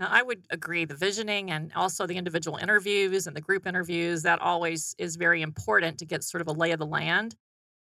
[0.00, 0.86] now, I would agree.
[0.86, 5.42] The visioning and also the individual interviews and the group interviews, that always is very
[5.42, 7.36] important to get sort of a lay of the land.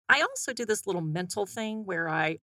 [0.08, 2.38] I also do this little mental thing where I,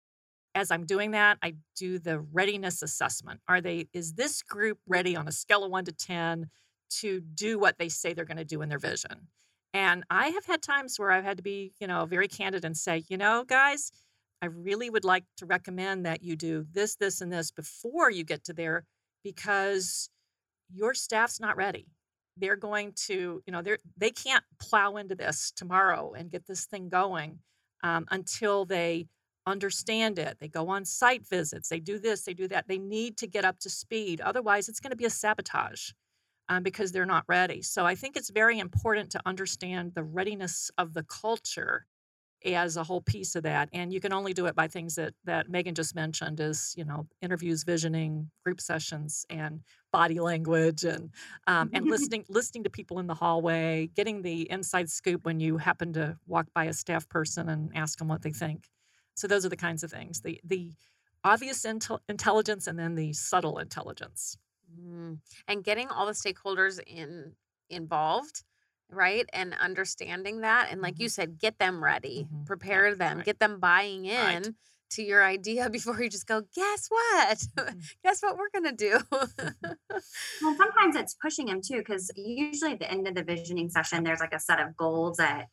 [0.56, 3.40] as I'm doing that, I do the readiness assessment.
[3.48, 6.50] Are they, is this group ready on a scale of one to 10
[7.00, 9.28] to do what they say they're going to do in their vision?
[9.74, 12.78] And I have had times where I've had to be, you know, very candid and
[12.78, 13.92] say, you know, guys,
[14.42, 18.24] I really would like to recommend that you do this, this, and this before you
[18.24, 18.84] get to there
[19.24, 20.10] because
[20.72, 21.88] your staff's not ready.
[22.38, 26.66] They're going to, you know, they're they can't plow into this tomorrow and get this
[26.66, 27.40] thing going
[27.84, 29.08] um, until they
[29.46, 30.38] understand it.
[30.40, 31.70] They go on site visits.
[31.70, 32.24] They do this.
[32.24, 32.68] They do that.
[32.68, 34.22] They need to get up to speed.
[34.22, 35.92] Otherwise, it's going to be a sabotage
[36.50, 37.62] um, because they're not ready.
[37.62, 41.86] So I think it's very important to understand the readiness of the culture
[42.46, 45.14] as a whole piece of that and you can only do it by things that
[45.24, 51.10] that megan just mentioned is you know interviews visioning group sessions and body language and
[51.48, 55.58] um, and listening listening to people in the hallway getting the inside scoop when you
[55.58, 58.68] happen to walk by a staff person and ask them what they think
[59.16, 60.72] so those are the kinds of things the the
[61.24, 64.38] obvious intel- intelligence and then the subtle intelligence
[64.80, 65.18] mm.
[65.48, 67.34] and getting all the stakeholders in
[67.70, 68.44] involved
[68.90, 71.04] right and understanding that and like mm-hmm.
[71.04, 72.44] you said get them ready mm-hmm.
[72.44, 73.26] prepare them right.
[73.26, 74.48] get them buying in right.
[74.90, 77.80] to your idea before you just go guess what mm-hmm.
[78.04, 79.00] guess what we're going to do
[80.42, 84.04] well sometimes it's pushing them too because usually at the end of the visioning session
[84.04, 85.48] there's like a set of goals that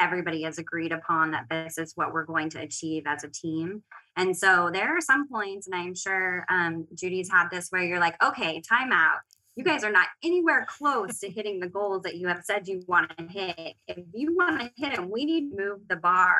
[0.00, 3.82] everybody has agreed upon that this is what we're going to achieve as a team
[4.16, 8.00] and so there are some points and i'm sure um, judy's had this where you're
[8.00, 9.18] like okay time out
[9.56, 12.84] you guys are not anywhere close to hitting the goals that you have said you
[12.86, 13.74] want to hit.
[13.88, 16.38] If you want to hit them, we need to move the bar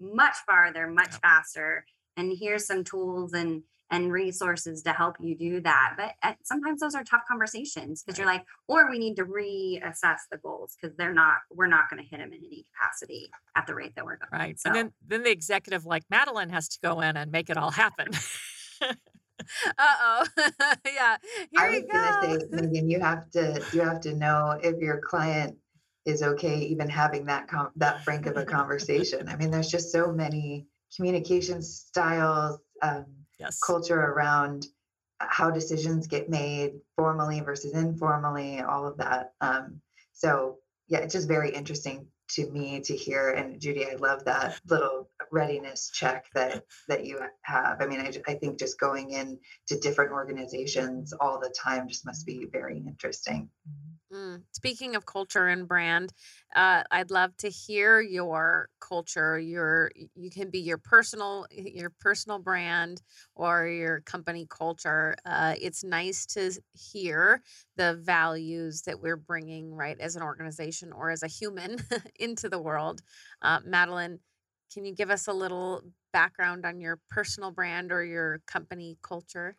[0.00, 1.84] much farther, much faster.
[2.16, 5.94] And here's some tools and and resources to help you do that.
[5.96, 10.18] But uh, sometimes those are tough conversations because you're like, or we need to reassess
[10.30, 13.66] the goals because they're not, we're not going to hit them in any capacity at
[13.66, 14.40] the rate that we're going.
[14.40, 14.58] Right.
[14.58, 14.70] So.
[14.70, 17.70] And then, then the executive like Madeline has to go in and make it all
[17.70, 18.08] happen.
[19.78, 20.26] Uh-oh.
[20.86, 21.16] yeah.
[21.50, 24.98] Here I was gonna say, Megan, you have to you have to know if your
[24.98, 25.56] client
[26.04, 29.28] is okay even having that com- that frank of a conversation.
[29.28, 33.06] I mean, there's just so many communication styles, um,
[33.38, 33.58] yes.
[33.60, 34.66] culture around
[35.18, 39.32] how decisions get made formally versus informally, all of that.
[39.40, 39.80] Um,
[40.12, 40.58] so
[40.88, 45.08] yeah, it's just very interesting to me to hear and judy i love that little
[45.30, 49.78] readiness check that that you have i mean i, I think just going in to
[49.78, 53.94] different organizations all the time just must be very interesting mm-hmm.
[54.12, 54.42] Mm.
[54.52, 56.12] Speaking of culture and brand,
[56.54, 59.36] uh, I'd love to hear your culture.
[59.38, 63.02] Your you can be your personal your personal brand
[63.34, 65.16] or your company culture.
[65.24, 67.42] Uh, it's nice to hear
[67.76, 71.78] the values that we're bringing right as an organization or as a human
[72.20, 73.02] into the world.
[73.42, 74.20] Uh, Madeline,
[74.72, 75.82] can you give us a little
[76.12, 79.56] background on your personal brand or your company culture?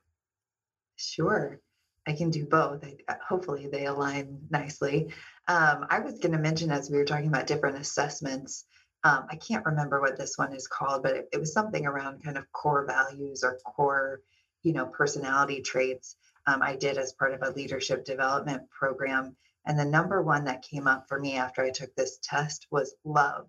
[0.97, 1.61] Sure.
[2.08, 2.84] I can do both.
[2.84, 5.14] I, uh, hopefully, they align nicely.
[5.47, 8.66] Um, I was going to mention as we were talking about different assessments.
[9.03, 12.24] Um, I can't remember what this one is called, but it, it, was something around
[12.24, 14.22] kind of core values or core,
[14.64, 16.16] you know, personality traits.
[16.47, 19.36] Um, I did as part of a leadership development program,
[19.66, 22.95] and the number one that came up for me after I took this test was
[23.03, 23.47] love.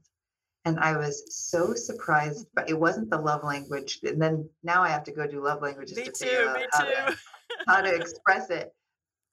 [0.65, 4.01] And I was so surprised, but it wasn't the love language.
[4.03, 7.15] And then now I have to go do love languages me to too, figure out
[7.67, 8.73] how to express it.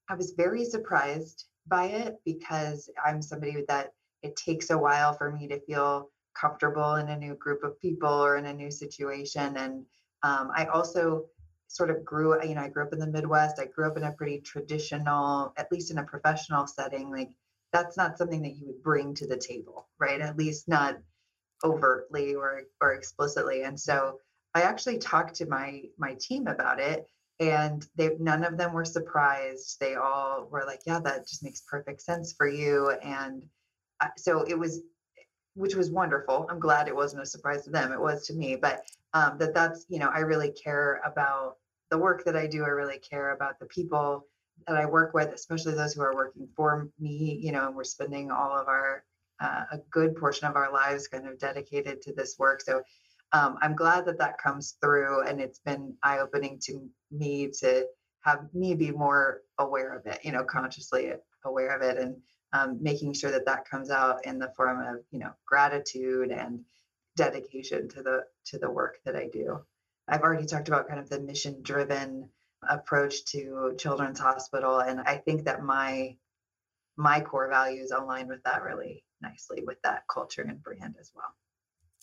[0.09, 5.31] I was very surprised by it because I'm somebody that it takes a while for
[5.31, 9.57] me to feel comfortable in a new group of people or in a new situation.
[9.57, 9.85] And
[10.23, 11.25] um, I also
[11.67, 13.59] sort of grew, you know, I grew up in the Midwest.
[13.59, 17.31] I grew up in a pretty traditional, at least in a professional setting, like
[17.73, 20.21] that's not something that you would bring to the table, right?
[20.21, 20.97] At least not
[21.63, 23.63] overtly or or explicitly.
[23.63, 24.19] And so
[24.53, 27.05] I actually talked to my my team about it
[27.39, 29.77] and they none of them were surprised.
[29.79, 33.43] They all were like, "Yeah, that just makes perfect sense for you." And
[34.01, 34.81] uh, so it was
[35.55, 36.47] which was wonderful.
[36.49, 37.91] I'm glad it wasn't a surprise to them.
[37.91, 38.81] It was to me, but
[39.13, 41.55] um, that that's you know I really care about
[41.91, 42.63] the work that I do.
[42.63, 44.27] I really care about the people
[44.67, 47.39] that I work with, especially those who are working for me.
[47.41, 49.03] You know, and we're spending all of our
[49.41, 52.61] uh, a good portion of our lives kind of dedicated to this work.
[52.61, 52.81] So
[53.35, 57.85] um, I'm glad that that comes through, and it's been eye opening to me to
[58.21, 60.19] have me be more aware of it.
[60.23, 61.11] You know, consciously
[61.43, 62.15] aware of it, and
[62.53, 66.61] um, making sure that that comes out in the form of you know gratitude and
[67.17, 69.59] dedication to the to the work that I do.
[70.07, 72.29] I've already talked about kind of the mission driven
[72.67, 76.15] approach to Children's Hospital, and I think that my
[76.95, 81.35] my core values align with that really nicely with that culture and brand as well.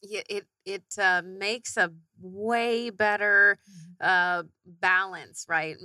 [0.02, 3.96] Yeah, it it uh, makes a way better Mhm.
[4.00, 5.76] uh, balance, right?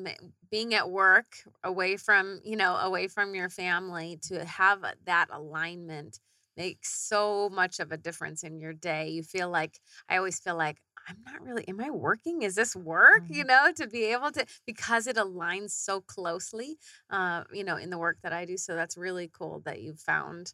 [0.50, 6.20] Being at work, away from you know, away from your family, to have that alignment
[6.56, 9.10] makes so much of a difference in your day.
[9.10, 11.68] You feel like I always feel like I'm not really.
[11.68, 12.42] Am I working?
[12.42, 13.24] Is this work?
[13.30, 13.46] You Mhm.
[13.46, 16.78] know, to be able to because it aligns so closely,
[17.12, 18.58] uh, you know, in the work that I do.
[18.58, 20.54] So that's really cool that you found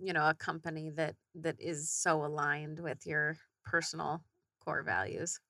[0.00, 4.22] you know a company that that is so aligned with your personal
[4.60, 5.40] core values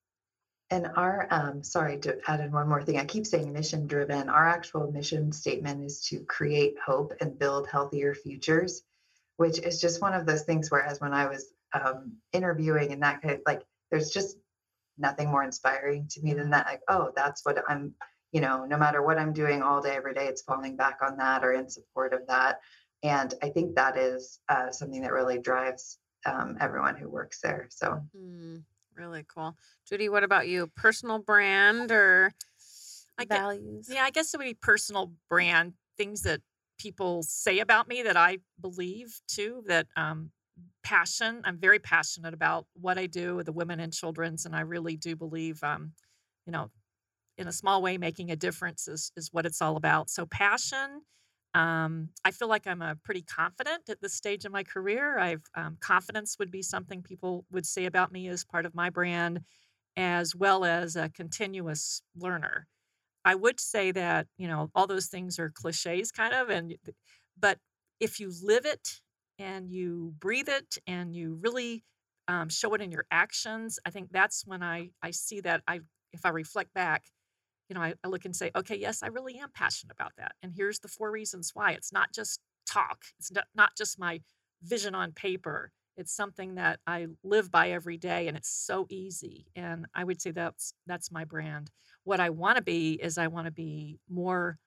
[0.71, 2.97] And our, um, sorry to add in one more thing.
[2.97, 4.29] I keep saying mission driven.
[4.29, 8.81] Our actual mission statement is to create hope and build healthier futures,
[9.37, 10.71] which is just one of those things.
[10.71, 14.37] Whereas when I was um, interviewing and that kind of like, there's just
[14.97, 16.65] nothing more inspiring to me than that.
[16.65, 17.93] Like, oh, that's what I'm,
[18.31, 21.17] you know, no matter what I'm doing all day, every day, it's falling back on
[21.17, 22.59] that or in support of that.
[23.03, 27.67] And I think that is uh, something that really drives um, everyone who works there.
[27.69, 28.63] So mm,
[28.95, 29.55] really cool
[29.87, 32.33] judy what about you personal brand or
[33.17, 36.41] I get, values yeah, I guess it would be personal brand things that
[36.77, 39.63] people say about me that I believe too.
[39.67, 40.31] That um,
[40.83, 41.41] passion.
[41.43, 44.95] I'm very passionate about what I do with the women and children's, and I really
[44.95, 45.93] do believe, um,
[46.45, 46.69] you know,
[47.37, 50.09] in a small way, making a difference is is what it's all about.
[50.09, 51.01] So passion.
[51.55, 55.19] Um, I feel like I'm a pretty confident at this stage of my career.
[55.19, 58.91] I've um, confidence would be something people would say about me as part of my
[58.91, 59.41] brand,
[59.97, 62.67] as well as a continuous learner.
[63.25, 66.75] I would say that you know all those things are cliches, kind of, and
[67.39, 67.59] but
[67.99, 69.01] if you live it
[69.39, 71.83] and you breathe it and you really
[72.27, 75.81] um, show it in your actions, I think that's when I I see that I
[76.13, 77.03] if I reflect back
[77.69, 80.33] you know, I, I look and say, okay, yes, I really am passionate about that.
[80.43, 81.71] And here's the four reasons why.
[81.71, 84.21] It's not just talk, it's not, not just my
[84.63, 85.71] vision on paper.
[85.97, 89.47] It's something that I live by every day and it's so easy.
[89.55, 91.71] And I would say that's that's my brand.
[92.03, 94.59] What I want to be is I want to be more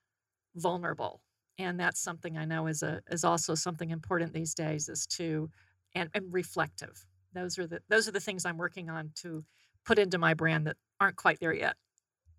[0.55, 1.21] vulnerable.
[1.59, 5.49] And that's something I know is a is also something important these days is to
[5.93, 7.05] and, and reflective.
[7.33, 9.45] Those are the those are the things I'm working on to
[9.85, 11.75] put into my brand that aren't quite there yet.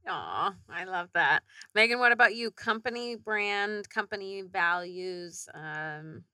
[0.06, 1.42] Aw, i love that
[1.74, 6.24] megan what about you company brand company values um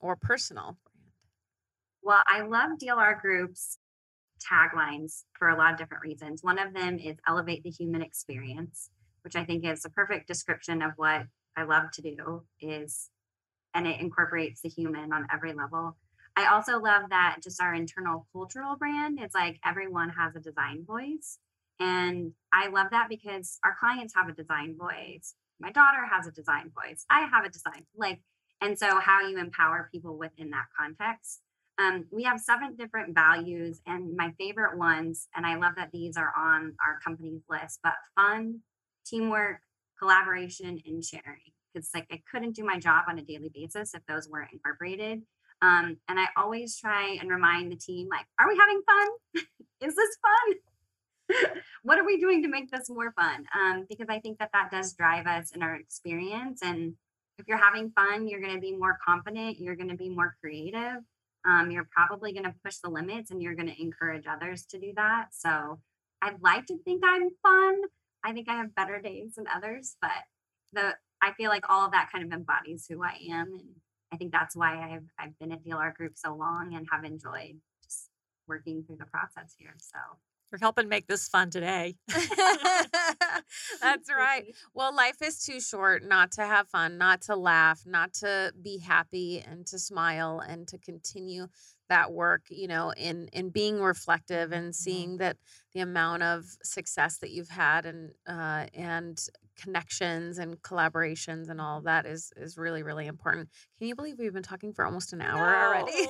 [0.00, 1.12] or personal brand
[2.02, 3.78] Well, I love DLR Group's
[4.40, 6.42] taglines for a lot of different reasons.
[6.42, 8.90] One of them is elevate the human experience,
[9.22, 11.22] which I think is a perfect description of what
[11.56, 13.10] I love to do is
[13.74, 15.96] and it incorporates the human on every level.
[16.36, 20.84] I also love that just our internal cultural brand is like everyone has a design
[20.86, 21.38] voice.
[21.80, 25.34] And I love that because our clients have a design voice.
[25.60, 27.04] My daughter has a design voice.
[27.10, 28.20] I have a design like
[28.60, 31.40] and so how you empower people within that context
[31.78, 36.16] um, we have seven different values, and my favorite ones, and I love that these
[36.16, 38.60] are on our company's list, but fun,
[39.04, 39.60] teamwork,
[39.98, 41.52] collaboration, and sharing.
[41.74, 45.22] It's like I couldn't do my job on a daily basis if those weren't incorporated.
[45.62, 49.44] Um, and I always try and remind the team, like, are we having fun?
[49.80, 50.56] Is this fun?
[51.82, 53.44] what are we doing to make this more fun?
[53.54, 56.60] Um, because I think that that does drive us in our experience.
[56.62, 56.94] And
[57.38, 60.36] if you're having fun, you're going to be more confident, you're going to be more
[60.40, 61.02] creative
[61.46, 64.78] um, you're probably going to push the limits and you're going to encourage others to
[64.78, 65.26] do that.
[65.32, 65.80] So
[66.22, 67.82] I'd like to think I'm fun.
[68.24, 70.10] I think I have better days than others, but
[70.72, 73.68] the I feel like all of that kind of embodies who I am, and
[74.12, 77.56] I think that's why I've I've been at DLR Group so long and have enjoyed
[77.82, 78.08] just
[78.48, 79.74] working through the process here.
[79.78, 79.98] So
[80.54, 81.96] You're helping make this fun today.
[83.82, 84.44] That's right.
[84.72, 88.78] Well, life is too short not to have fun, not to laugh, not to be
[88.78, 91.48] happy and to smile and to continue
[91.88, 94.74] that work, you know, in in being reflective and Mhm.
[94.76, 95.38] seeing that
[95.74, 99.18] the amount of success that you've had and uh and
[99.60, 103.48] connections and collaborations and all that is is really really important.
[103.78, 105.92] Can you believe we've been talking for almost an hour already?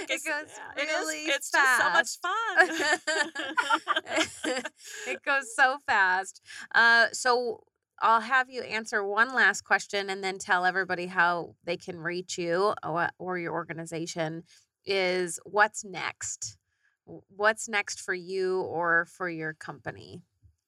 [0.00, 1.80] It goes yeah, it is- really it's fast.
[2.00, 2.30] just so
[2.68, 4.62] much fun.
[5.08, 6.40] it goes so fast.
[6.74, 7.64] Uh, so
[8.00, 12.38] I'll have you answer one last question and then tell everybody how they can reach
[12.38, 14.44] you or, or your organization.
[14.84, 16.56] Is what's next?
[17.04, 20.22] What's next for you or for your company?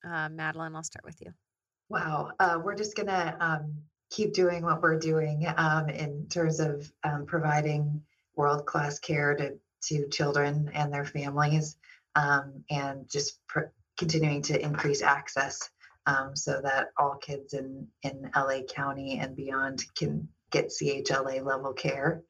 [0.04, 1.32] Uh, Madeline, I'll start with you.
[1.88, 2.30] Wow.
[2.38, 3.74] Uh, we're just going to um,
[4.10, 8.02] keep doing what we're doing um, in terms of um, providing
[8.36, 9.58] world class care to,
[9.88, 11.76] to children and their families
[12.14, 15.70] um, and just pr- continuing to increase access
[16.06, 21.72] um, so that all kids in, in LA County and beyond can get CHLA level
[21.72, 22.22] care.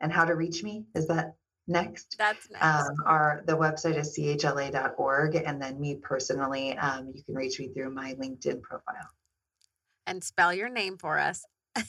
[0.00, 0.86] And how to reach me?
[0.94, 1.34] Is that
[1.70, 2.16] next?
[2.18, 2.64] That's next.
[2.64, 7.68] Um, our the website is chla.org, and then me personally, um, you can reach me
[7.72, 9.08] through my LinkedIn profile.
[10.06, 11.44] and spell your name for us.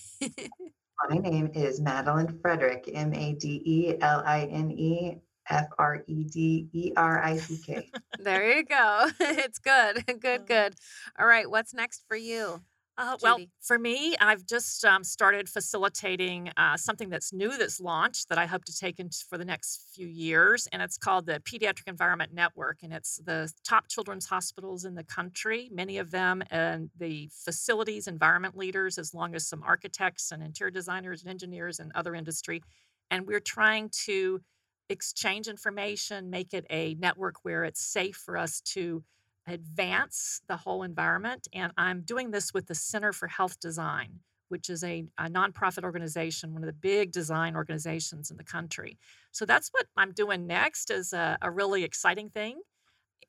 [1.09, 5.17] My name is Madeline Frederick, M A D E L I N E
[5.49, 7.89] F R E D E R I C K.
[8.19, 9.09] there you go.
[9.19, 10.05] it's good.
[10.21, 10.75] Good, Uh, good.
[11.17, 11.49] All right.
[11.49, 12.61] What's next for you?
[12.97, 18.27] Uh, well, for me, I've just um, started facilitating uh, something that's new that's launched
[18.29, 21.39] that I hope to take into for the next few years, and it's called the
[21.39, 26.43] Pediatric Environment Network, and it's the top children's hospitals in the country, many of them,
[26.51, 31.79] and the facilities environment leaders, as long as some architects and interior designers and engineers
[31.79, 32.61] and other industry,
[33.09, 34.41] and we're trying to
[34.89, 39.03] exchange information, make it a network where it's safe for us to
[39.47, 41.47] advance the whole environment.
[41.53, 44.19] And I'm doing this with the Center for Health Design,
[44.49, 48.97] which is a, a nonprofit organization, one of the big design organizations in the country.
[49.31, 52.61] So that's what I'm doing next is a, a really exciting thing.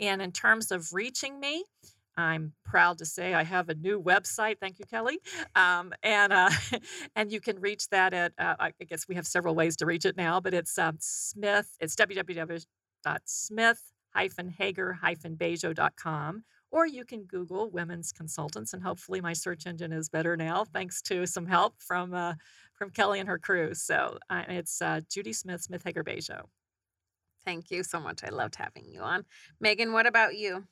[0.00, 1.64] And in terms of reaching me,
[2.16, 4.58] I'm proud to say I have a new website.
[4.60, 5.18] Thank you, Kelly.
[5.54, 6.50] Um, and uh,
[7.16, 10.04] and you can reach that at uh, I guess we have several ways to reach
[10.04, 11.74] it now, but it's um, Smith.
[11.80, 11.96] It's
[14.16, 20.64] www.smith-hager-bajo.com, or you can Google women's consultants, and hopefully my search engine is better now
[20.64, 22.34] thanks to some help from uh,
[22.74, 23.74] from Kelly and her crew.
[23.74, 26.46] So uh, it's uh, Judy Smith, Smith Hager Bajo.
[27.44, 28.22] Thank you so much.
[28.24, 29.24] I loved having you on.
[29.60, 30.64] Megan, what about you?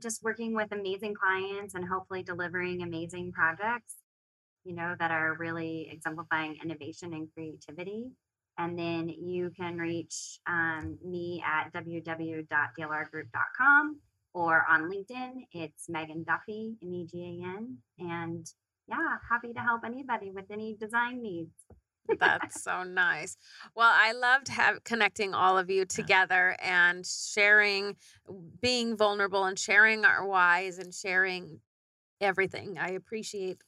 [0.00, 3.96] just working with amazing clients and hopefully delivering amazing projects,
[4.64, 8.10] you know, that are really exemplifying innovation and creativity.
[8.58, 14.00] And then you can reach um, me at www.dlrgroup.com
[14.34, 15.46] or on LinkedIn.
[15.52, 17.78] It's Megan Duffy, M E G A N.
[17.98, 18.46] And
[18.88, 21.52] yeah, happy to help anybody with any design needs.
[22.18, 23.36] That's so nice.
[23.74, 27.96] Well, I loved have, connecting all of you together and sharing,
[28.60, 31.60] being vulnerable and sharing our whys and sharing
[32.20, 32.78] everything.
[32.78, 33.58] I appreciate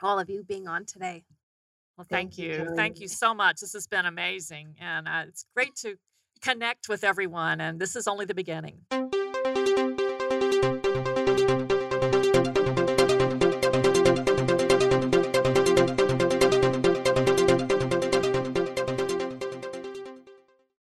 [0.00, 1.24] all of you being on today.
[1.96, 2.74] Well, Thank thank, you, you.
[2.74, 3.60] Thank you so much.
[3.60, 4.74] This has been amazing.
[4.80, 5.96] And uh, it's great to
[6.40, 7.60] connect with everyone.
[7.60, 8.80] And this is only the beginning.